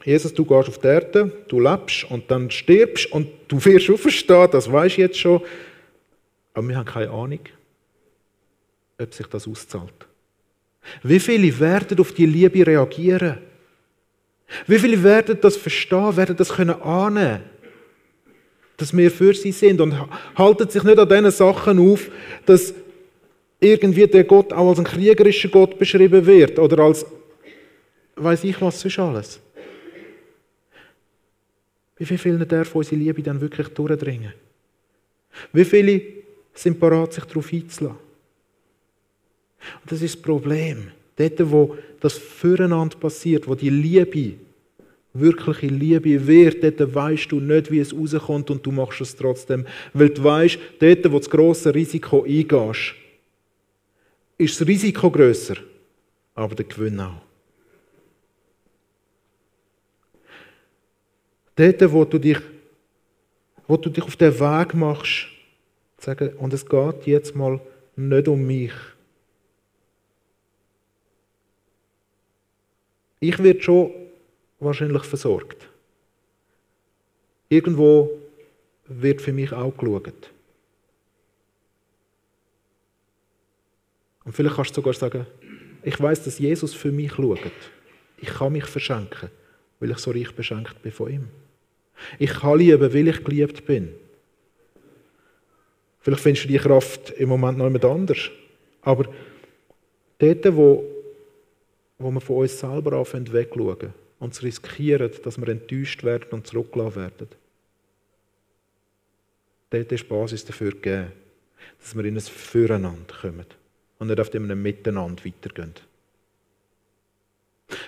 Jesus, 0.05 0.35
du 0.35 0.45
gehst 0.45 0.69
auf 0.69 0.79
die 0.79 0.87
Erde, 0.87 1.31
du 1.49 1.61
lebst 1.61 2.05
und 2.11 2.31
dann 2.31 2.51
stirbst 2.51 3.11
und 3.13 3.29
du 3.49 3.65
wirst 3.65 3.89
auferstehen, 3.89 4.49
das 4.51 4.71
weiß 4.71 4.93
ich 4.93 4.99
jetzt 4.99 5.19
schon. 5.19 5.43
Aber 6.55 6.69
wir 6.69 6.77
haben 6.77 6.87
keine 6.87 7.11
Ahnung, 7.11 7.41
ob 8.99 9.15
sich 9.15 9.27
das 9.27 9.47
auszahlt. 9.47 10.07
Wie 11.03 11.21
viele 11.21 11.59
werden 11.61 11.99
auf 12.01 12.13
die 12.13 12.27
Liebe 12.27 12.67
reagieren? 12.67 13.39
Wie 14.67 14.79
viele 14.79 15.03
werden 15.03 15.39
das 15.41 15.57
verstehen, 15.57 16.17
werden 16.17 16.37
das 16.37 16.49
können 16.51 16.83
ahnen? 16.83 17.53
dass 18.83 18.97
wir 18.97 19.13
für 19.13 19.33
sie 19.33 19.53
sind 19.53 19.81
und 19.81 19.95
halten 20.35 20.69
sich 20.69 20.83
nicht 20.83 20.99
an 20.99 21.09
diesen 21.09 21.31
Sachen 21.31 21.79
auf, 21.79 22.11
dass 22.47 22.75
irgendwie 23.61 24.09
der 24.09 24.25
Gott 24.25 24.53
auch 24.53 24.71
als 24.71 24.81
ein 24.81 24.85
kriegerischer 24.85 25.51
Gott 25.51 25.79
beschrieben 25.79 26.27
wird 26.27 26.59
oder 26.59 26.83
als 26.83 27.07
weiß 28.17 28.43
ich 28.43 28.61
was 28.61 28.81
sonst 28.81 28.99
alles. 28.99 29.41
Wie 32.11 32.19
viele 32.19 32.47
darf 32.47 32.75
unsere 32.75 32.97
Liebe 32.97 33.23
dann 33.23 33.41
wirklich 33.41 33.69
durchdringen? 33.69 34.33
Wie 35.53 35.65
viele 35.65 36.03
sind 36.55 36.79
bereit, 36.79 37.13
sich 37.13 37.25
darauf 37.25 37.53
einzulassen? 37.53 37.99
Und 39.83 39.93
das 39.93 40.03
ist 40.03 40.17
das 40.17 40.23
Problem. 40.23 40.89
Dort, 41.17 41.51
wo 41.51 41.77
das 42.01 42.15
Füreinander 42.15 42.97
passiert, 42.97 43.47
wo 43.47 43.55
die 43.55 43.71
Liebe 43.71 44.35
wirkliche 45.15 45.67
Liebe 45.67 46.27
wird, 46.27 46.65
dort 46.65 46.95
weißt 46.95 47.31
du 47.31 47.39
nicht, 47.39 47.71
wie 47.71 47.81
es 47.81 47.95
rauskommt 47.95 48.51
und 48.51 48.65
du 48.65 48.73
machst 48.73 49.01
es 49.01 49.15
trotzdem. 49.15 49.67
Weil 49.93 50.09
du 50.09 50.25
weißt, 50.25 50.59
dort, 50.81 51.13
wo 51.13 51.19
das 51.19 51.31
grosse 51.31 51.75
Risiko 51.75 52.25
eingehst, 52.25 52.95
ist 54.39 54.61
das 54.61 54.67
Risiko 54.67 55.11
grösser, 55.11 55.57
aber 56.35 56.55
der 56.55 56.65
Gewinn 56.65 56.99
auch. 56.99 57.32
Dort, 61.57 61.93
wo 61.93 62.05
du 62.05 62.19
dich, 62.19 62.41
wo 63.67 63.77
du 63.77 63.91
dich 63.91 64.05
auf 64.05 64.17
den 64.17 64.39
Weg 64.39 64.75
machst, 64.75 65.27
sagen, 65.99 66.35
und 66.37 66.53
es 66.53 66.67
geht 66.67 67.07
jetzt 67.07 67.35
mal 67.37 67.61
nicht 67.97 68.29
um 68.29 68.47
mich. 68.47 68.73
Ich 73.21 73.39
werde 73.43 73.63
schon 73.63 73.93
wahrscheinlich 74.59 75.05
versorgt. 75.05 75.69
Irgendwo 77.49 78.11
wird 78.87 79.21
für 79.21 79.33
mich 79.33 79.53
auch 79.53 79.77
geschaut. 79.77 80.33
Und 84.25 84.33
vielleicht 84.33 84.57
kannst 84.57 84.71
du 84.71 84.75
sogar 84.77 84.95
sagen, 84.95 85.27
ich 85.83 86.01
weiß, 86.01 86.25
dass 86.25 86.39
Jesus 86.39 86.75
für 86.75 86.93
mich 86.93 87.13
schaut. 87.13 87.41
Ich 88.19 88.29
kann 88.29 88.53
mich 88.53 88.65
verschenken, 88.65 89.31
weil 89.81 89.91
ich 89.91 89.99
so 89.99 90.13
reich 90.13 90.33
beschenkt 90.35 90.81
bin 90.83 90.93
von 90.93 91.11
ihm. 91.13 91.29
Ich 92.19 92.33
kann 92.33 92.59
lieben, 92.59 92.93
weil 92.93 93.09
ich 93.09 93.25
geliebt 93.25 93.65
bin. 93.67 93.95
Vielleicht 96.01 96.23
findest 96.23 96.45
du 96.45 96.49
die 96.49 96.59
Kraft 96.59 97.11
im 97.11 97.29
Moment 97.29 97.59
noch 97.59 97.67
jemand 97.67 97.85
anders. 97.85 98.31
Aber 98.83 99.09
dort, 100.19 100.57
wo, 100.57 100.85
wo 101.99 102.11
wir 102.11 102.21
von 102.21 102.37
uns 102.37 102.59
selber 102.59 102.95
anfangen 102.95 103.33
wegschauen, 103.33 103.95
und 104.23 104.35
zu 104.35 104.45
riskieren, 104.45 105.11
dass 105.25 105.37
wir 105.37 105.49
enttäuscht 105.49 106.05
werden 106.05 106.29
und 106.31 106.47
zurückgelassen 106.47 106.95
werden. 106.95 107.29
Dort 109.71 109.91
ist 109.91 110.05
die 110.05 110.09
Basis 110.09 110.45
dafür 110.45 110.71
gegeben, 110.71 111.11
dass 111.81 111.97
wir 111.97 112.05
in 112.05 112.15
ein 112.15 112.21
Füreinander 112.21 113.15
kommen 113.21 113.47
und 113.99 114.07
nicht 114.07 114.21
auf 114.21 114.33
einem 114.33 114.63
Miteinander 114.63 115.25
weitergehen. 115.25 115.75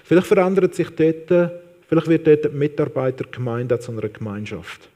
Vielleicht 0.02 0.26
verändert 0.26 0.74
sich 0.74 0.90
dort, 0.90 1.52
vielleicht 1.94 2.08
wird 2.08 2.26
dort 2.26 2.52
die 2.52 2.56
Mitarbeitergemeinde 2.56 3.78
zu 3.78 3.92
einer 3.92 4.08
Gemeinschaft. 4.08 4.88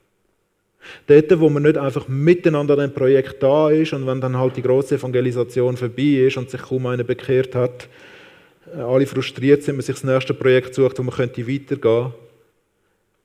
Dort, 1.06 1.40
wo 1.40 1.48
man 1.48 1.64
nicht 1.64 1.76
einfach 1.76 2.08
miteinander 2.08 2.74
an 2.74 2.80
einem 2.80 2.94
Projekt 2.94 3.42
da 3.42 3.70
ist 3.70 3.92
und 3.92 4.06
wenn 4.06 4.20
dann 4.20 4.36
halt 4.36 4.56
die 4.56 4.62
große 4.62 4.96
Evangelisation 4.96 5.76
vorbei 5.76 6.26
ist 6.26 6.36
und 6.36 6.50
sich 6.50 6.62
kaum 6.62 6.86
einer 6.86 7.04
bekehrt 7.04 7.54
hat, 7.54 7.88
äh, 8.74 8.80
alle 8.80 9.06
frustriert 9.06 9.62
sind, 9.62 9.76
man 9.76 9.82
sich 9.82 9.96
das 9.96 10.04
nächste 10.04 10.34
Projekt 10.34 10.74
sucht, 10.74 10.98
wo 10.98 11.02
man 11.02 11.14
könnte 11.14 11.46
weitergehen 11.46 12.12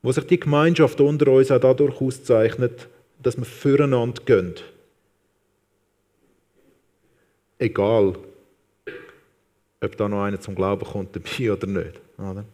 Wo 0.02 0.12
sich 0.12 0.26
die 0.26 0.40
Gemeinschaft 0.40 1.00
unter 1.00 1.32
uns 1.32 1.52
auch 1.52 1.60
dadurch 1.60 2.00
auszeichnet, 2.02 2.88
dass 3.22 3.38
man 3.38 3.46
füreinander 3.46 4.22
gönnt. 4.26 4.64
Egal, 7.58 8.16
ob 9.82 9.98
da 9.98 10.10
noch 10.10 10.24
einer 10.24 10.40
zum 10.40 10.56
Glauben 10.56 10.86
kommt 10.86 11.16
dabei 11.16 11.54
oder 11.54 11.68
nicht. 11.68 12.02
Oder? 12.18 12.46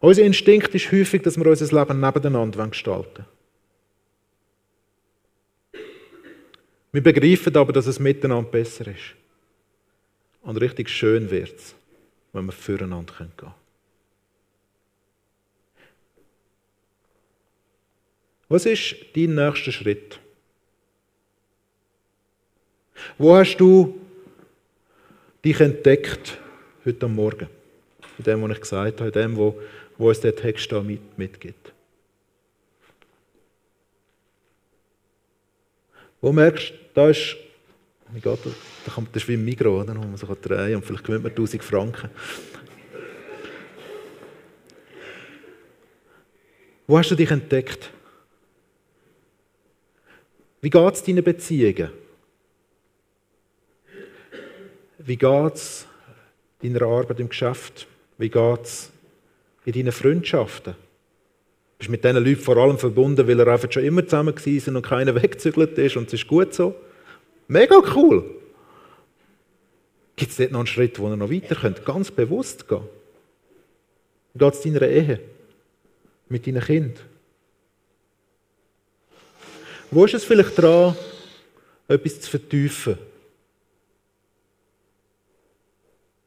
Unser 0.00 0.22
Instinkt 0.22 0.74
ist 0.74 0.90
häufig, 0.90 1.22
dass 1.22 1.36
wir 1.36 1.46
unser 1.46 1.78
Leben 1.78 2.00
nebeneinander 2.00 2.66
gestalten 2.66 3.24
wollen. 3.24 3.40
Wir 6.92 7.02
begreifen 7.02 7.56
aber, 7.56 7.72
dass 7.72 7.86
es 7.86 8.00
miteinander 8.00 8.50
besser 8.50 8.88
ist. 8.88 9.14
Und 10.42 10.56
richtig 10.56 10.88
schön 10.88 11.30
wird 11.30 11.56
es, 11.56 11.74
wenn 12.32 12.46
wir 12.46 12.52
füreinander 12.52 13.12
gehen 13.16 13.32
können. 13.36 13.54
Was 18.48 18.66
ist 18.66 18.96
dein 19.14 19.34
nächster 19.34 19.70
Schritt? 19.70 20.18
Wo 23.16 23.36
hast 23.36 23.56
du 23.58 24.00
dich 25.44 25.60
entdeckt 25.60 26.38
heute 26.84 27.06
Morgen? 27.06 27.48
In 28.18 28.24
dem, 28.24 28.42
was 28.42 28.50
ich 28.50 28.60
gesagt 28.60 29.00
habe, 29.00 29.06
in 29.06 29.12
dem, 29.12 29.36
wo, 29.36 29.60
wo 30.00 30.08
uns 30.08 30.20
der 30.20 30.34
Text 30.34 30.72
da 30.72 30.80
mit, 30.80 31.18
mitgibt. 31.18 31.74
Wo 36.22 36.32
merkst 36.32 36.70
du, 36.70 36.74
da 36.94 37.10
ist, 37.10 37.36
geht 38.14 38.24
das? 38.24 38.52
Da 38.86 38.92
kommt 38.92 39.14
das 39.14 39.28
wie 39.28 39.34
im 39.34 39.46
oder? 39.46 39.94
wo 39.94 40.00
man 40.00 40.16
sich 40.16 40.28
drehen 40.28 40.76
und 40.76 40.86
vielleicht 40.86 41.04
gewinnt 41.04 41.24
man 41.24 41.32
1000 41.32 41.62
Franken. 41.62 42.08
Wo 46.86 46.96
hast 46.96 47.10
du 47.10 47.14
dich 47.14 47.30
entdeckt? 47.30 47.90
Wie 50.62 50.70
geht 50.70 50.94
es 50.94 51.04
deinen 51.04 51.22
Beziehungen? 51.22 51.90
Wie 54.96 55.16
geht 55.16 55.54
es 55.54 55.86
in 56.62 56.72
deiner 56.72 56.86
Arbeit 56.86 57.20
im 57.20 57.28
Geschäft? 57.28 57.86
Wie 58.16 58.30
geht 58.30 58.62
es 58.62 58.90
in 59.64 59.72
deinen 59.72 59.92
Freundschaften? 59.92 60.74
Bist 61.78 61.88
du 61.88 61.92
mit 61.92 62.04
diesen 62.04 62.22
Leuten 62.22 62.40
vor 62.40 62.56
allem 62.56 62.78
verbunden, 62.78 63.26
weil 63.26 63.40
er 63.40 63.48
einfach 63.48 63.70
schon 63.72 63.84
immer 63.84 64.04
zusammen 64.04 64.34
sind 64.36 64.76
und 64.76 64.82
keiner 64.82 65.14
weggezügelt 65.22 65.78
ist 65.78 65.96
und 65.96 66.08
es 66.08 66.14
ist 66.14 66.26
gut 66.26 66.52
so? 66.54 66.74
Mega 67.48 67.80
cool! 67.94 68.24
Gibt 70.16 70.32
es 70.32 70.36
dort 70.36 70.52
noch 70.52 70.60
einen 70.60 70.66
Schritt, 70.66 70.98
wo 70.98 71.08
ihr 71.08 71.16
noch 71.16 71.30
weiter 71.30 71.54
könnt? 71.54 71.84
Ganz 71.84 72.10
bewusst 72.10 72.68
gehen. 72.68 72.82
Wie 74.34 74.38
geht 74.38 74.54
es 74.54 74.60
deiner 74.60 74.82
Ehe? 74.82 75.20
Mit 76.28 76.46
deinen 76.46 76.62
Kindern? 76.62 77.06
Wo 79.90 80.04
ist 80.04 80.14
es 80.14 80.24
vielleicht 80.24 80.56
dran, 80.56 80.94
etwas 81.88 82.20
zu 82.20 82.30
vertiefen? 82.30 82.98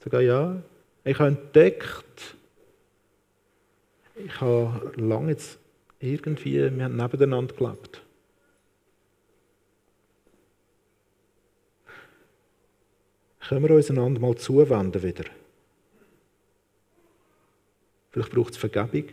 Sagen, 0.03 0.25
ja, 0.25 0.61
ich 1.05 1.17
habe 1.19 1.29
entdeckt, 1.29 2.35
ich 4.25 4.41
habe 4.41 4.91
lange 4.95 5.31
jetzt 5.31 5.59
irgendwie, 5.99 6.55
wir 6.75 6.83
haben 6.83 6.95
nebeneinander 6.95 7.55
gelebt. 7.55 8.01
Können 13.39 13.67
wir 13.67 13.75
uns 13.75 13.89
einander 13.89 14.21
mal 14.21 14.35
zuwenden 14.35 15.03
wieder? 15.03 15.25
Vielleicht 18.11 18.31
braucht 18.31 18.51
es 18.51 18.57
Vergebung, 18.57 19.09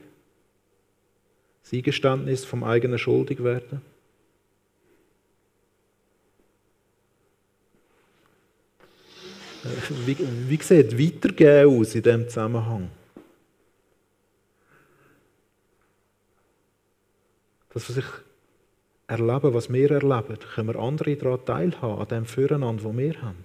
das 1.62 1.73
Eingeständnis 1.73 2.44
vom 2.44 2.62
eigenen 2.62 2.99
Schuldigwerden. 2.99 3.81
Wie, 10.07 10.16
wie 10.18 10.62
sieht 10.62 10.99
Weitergehen 10.99 11.68
aus 11.68 11.94
in 11.94 12.03
diesem 12.03 12.29
Zusammenhang? 12.29 12.90
Das, 17.70 17.88
was 17.88 17.96
ich 17.96 18.04
erlebe, 19.06 19.54
was 19.54 19.72
wir 19.72 19.90
erleben, 19.90 20.38
können 20.54 20.68
wir 20.68 20.76
andere 20.76 21.16
daran 21.16 21.44
teilhaben, 21.44 22.00
an 22.00 22.09
dem 22.09 22.26
Füreinander, 22.26 22.85
das 22.85 22.96
wir 22.96 23.22
haben. 23.22 23.44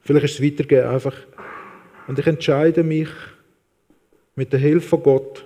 Vielleicht 0.00 0.24
ist 0.24 0.34
es 0.34 0.42
weitergehen 0.42 0.86
einfach, 0.86 1.14
und 2.06 2.18
ich 2.18 2.26
entscheide 2.26 2.84
mich 2.84 3.08
mit 4.36 4.52
der 4.52 4.60
Hilfe 4.60 4.88
von 4.88 5.02
Gott, 5.02 5.44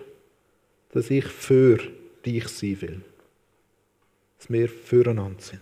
dass 0.93 1.11
ich 1.11 1.25
für 1.25 1.79
dich 2.25 2.49
sein 2.49 2.81
will 2.83 3.03
dass 4.41 4.51
wir 4.51 4.69
füreinander 4.69 5.41
sind. 5.41 5.61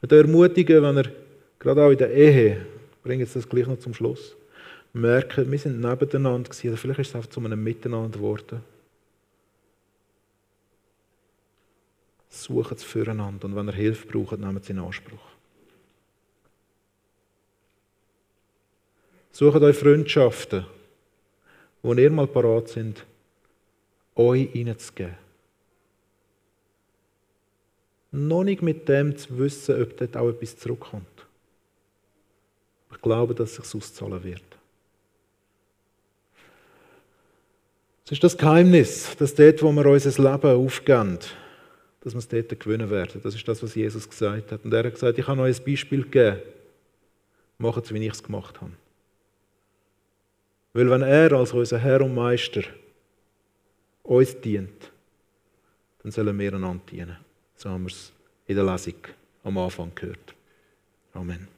Und 0.00 0.12
ermutigen, 0.12 0.82
wenn 0.82 0.98
er 0.98 1.10
gerade 1.58 1.82
auch 1.82 1.90
in 1.90 1.98
der 1.98 2.12
Ehe, 2.12 2.64
bringe 3.08 3.24
jetzt 3.24 3.36
das 3.36 3.48
gleich 3.48 3.66
noch 3.66 3.78
zum 3.78 3.94
Schluss, 3.94 4.36
merken, 4.92 5.50
wir 5.50 5.58
sind 5.58 5.80
nebeneinander 5.80 6.50
gewesen, 6.50 6.68
oder 6.68 6.76
vielleicht 6.76 7.00
ist 7.00 7.08
es 7.08 7.14
einfach 7.14 7.30
zu 7.30 7.40
einem 7.40 7.62
Miteinander 7.62 8.18
geworden. 8.18 8.62
Suchen 12.28 12.76
es 12.76 12.84
füreinander 12.84 13.46
und 13.46 13.56
wenn 13.56 13.68
er 13.68 13.74
Hilfe 13.74 14.06
braucht, 14.06 14.38
nehmen 14.38 14.62
sie 14.62 14.72
in 14.72 14.78
Anspruch. 14.78 15.26
Sucht 19.32 19.62
euch 19.62 19.76
Freundschaften, 19.76 20.66
wo 21.82 21.94
ihr 21.94 22.10
mal 22.10 22.26
parat 22.26 22.68
sind, 22.68 23.04
euch 24.14 24.50
hineinzugeben 24.52 25.16
noch 28.10 28.44
nicht 28.44 28.62
mit 28.62 28.88
dem 28.88 29.16
zu 29.16 29.38
wissen, 29.38 29.82
ob 29.82 29.96
dort 29.96 30.16
auch 30.16 30.28
etwas 30.30 30.56
zurückkommt. 30.56 31.17
Ich 32.98 33.02
glaube, 33.02 33.32
dass 33.32 33.56
es 33.56 33.70
sich 33.70 33.80
auszahlen 33.80 34.24
wird. 34.24 34.42
Es 38.04 38.10
ist 38.10 38.24
das 38.24 38.36
Geheimnis, 38.36 39.14
dass 39.16 39.36
dort, 39.36 39.62
wo 39.62 39.70
wir 39.70 39.86
unser 39.86 40.10
Leben 40.10 40.50
aufgeben, 40.50 41.18
dass 42.00 42.12
wir 42.12 42.18
es 42.18 42.26
dort 42.26 42.58
gewinnen 42.58 42.90
werden. 42.90 43.20
Das 43.22 43.36
ist 43.36 43.46
das, 43.46 43.62
was 43.62 43.76
Jesus 43.76 44.10
gesagt 44.10 44.50
hat. 44.50 44.64
Und 44.64 44.74
er 44.74 44.82
hat 44.82 44.94
gesagt, 44.94 45.16
ich 45.16 45.28
habe 45.28 45.42
euch 45.42 45.60
ein 45.60 45.64
Beispiel 45.64 46.02
gegeben. 46.02 46.42
Macht 47.58 47.84
es, 47.84 47.94
wie 47.94 48.04
ich 48.04 48.12
es 48.12 48.22
gemacht 48.22 48.60
habe. 48.60 48.72
Weil 50.72 50.90
wenn 50.90 51.02
er 51.02 51.32
als 51.34 51.52
unser 51.52 51.78
Herr 51.78 52.00
und 52.00 52.16
Meister 52.16 52.62
uns 54.02 54.40
dient, 54.40 54.90
dann 56.02 56.10
sollen 56.10 56.36
wir 56.36 56.52
einander 56.52 56.82
dienen. 56.90 57.16
So 57.54 57.70
haben 57.70 57.84
wir 57.84 57.92
es 57.92 58.12
in 58.48 58.56
der 58.56 58.64
Lesung 58.64 58.94
am 59.44 59.56
Anfang 59.56 59.92
gehört. 59.94 60.34
Amen. 61.14 61.57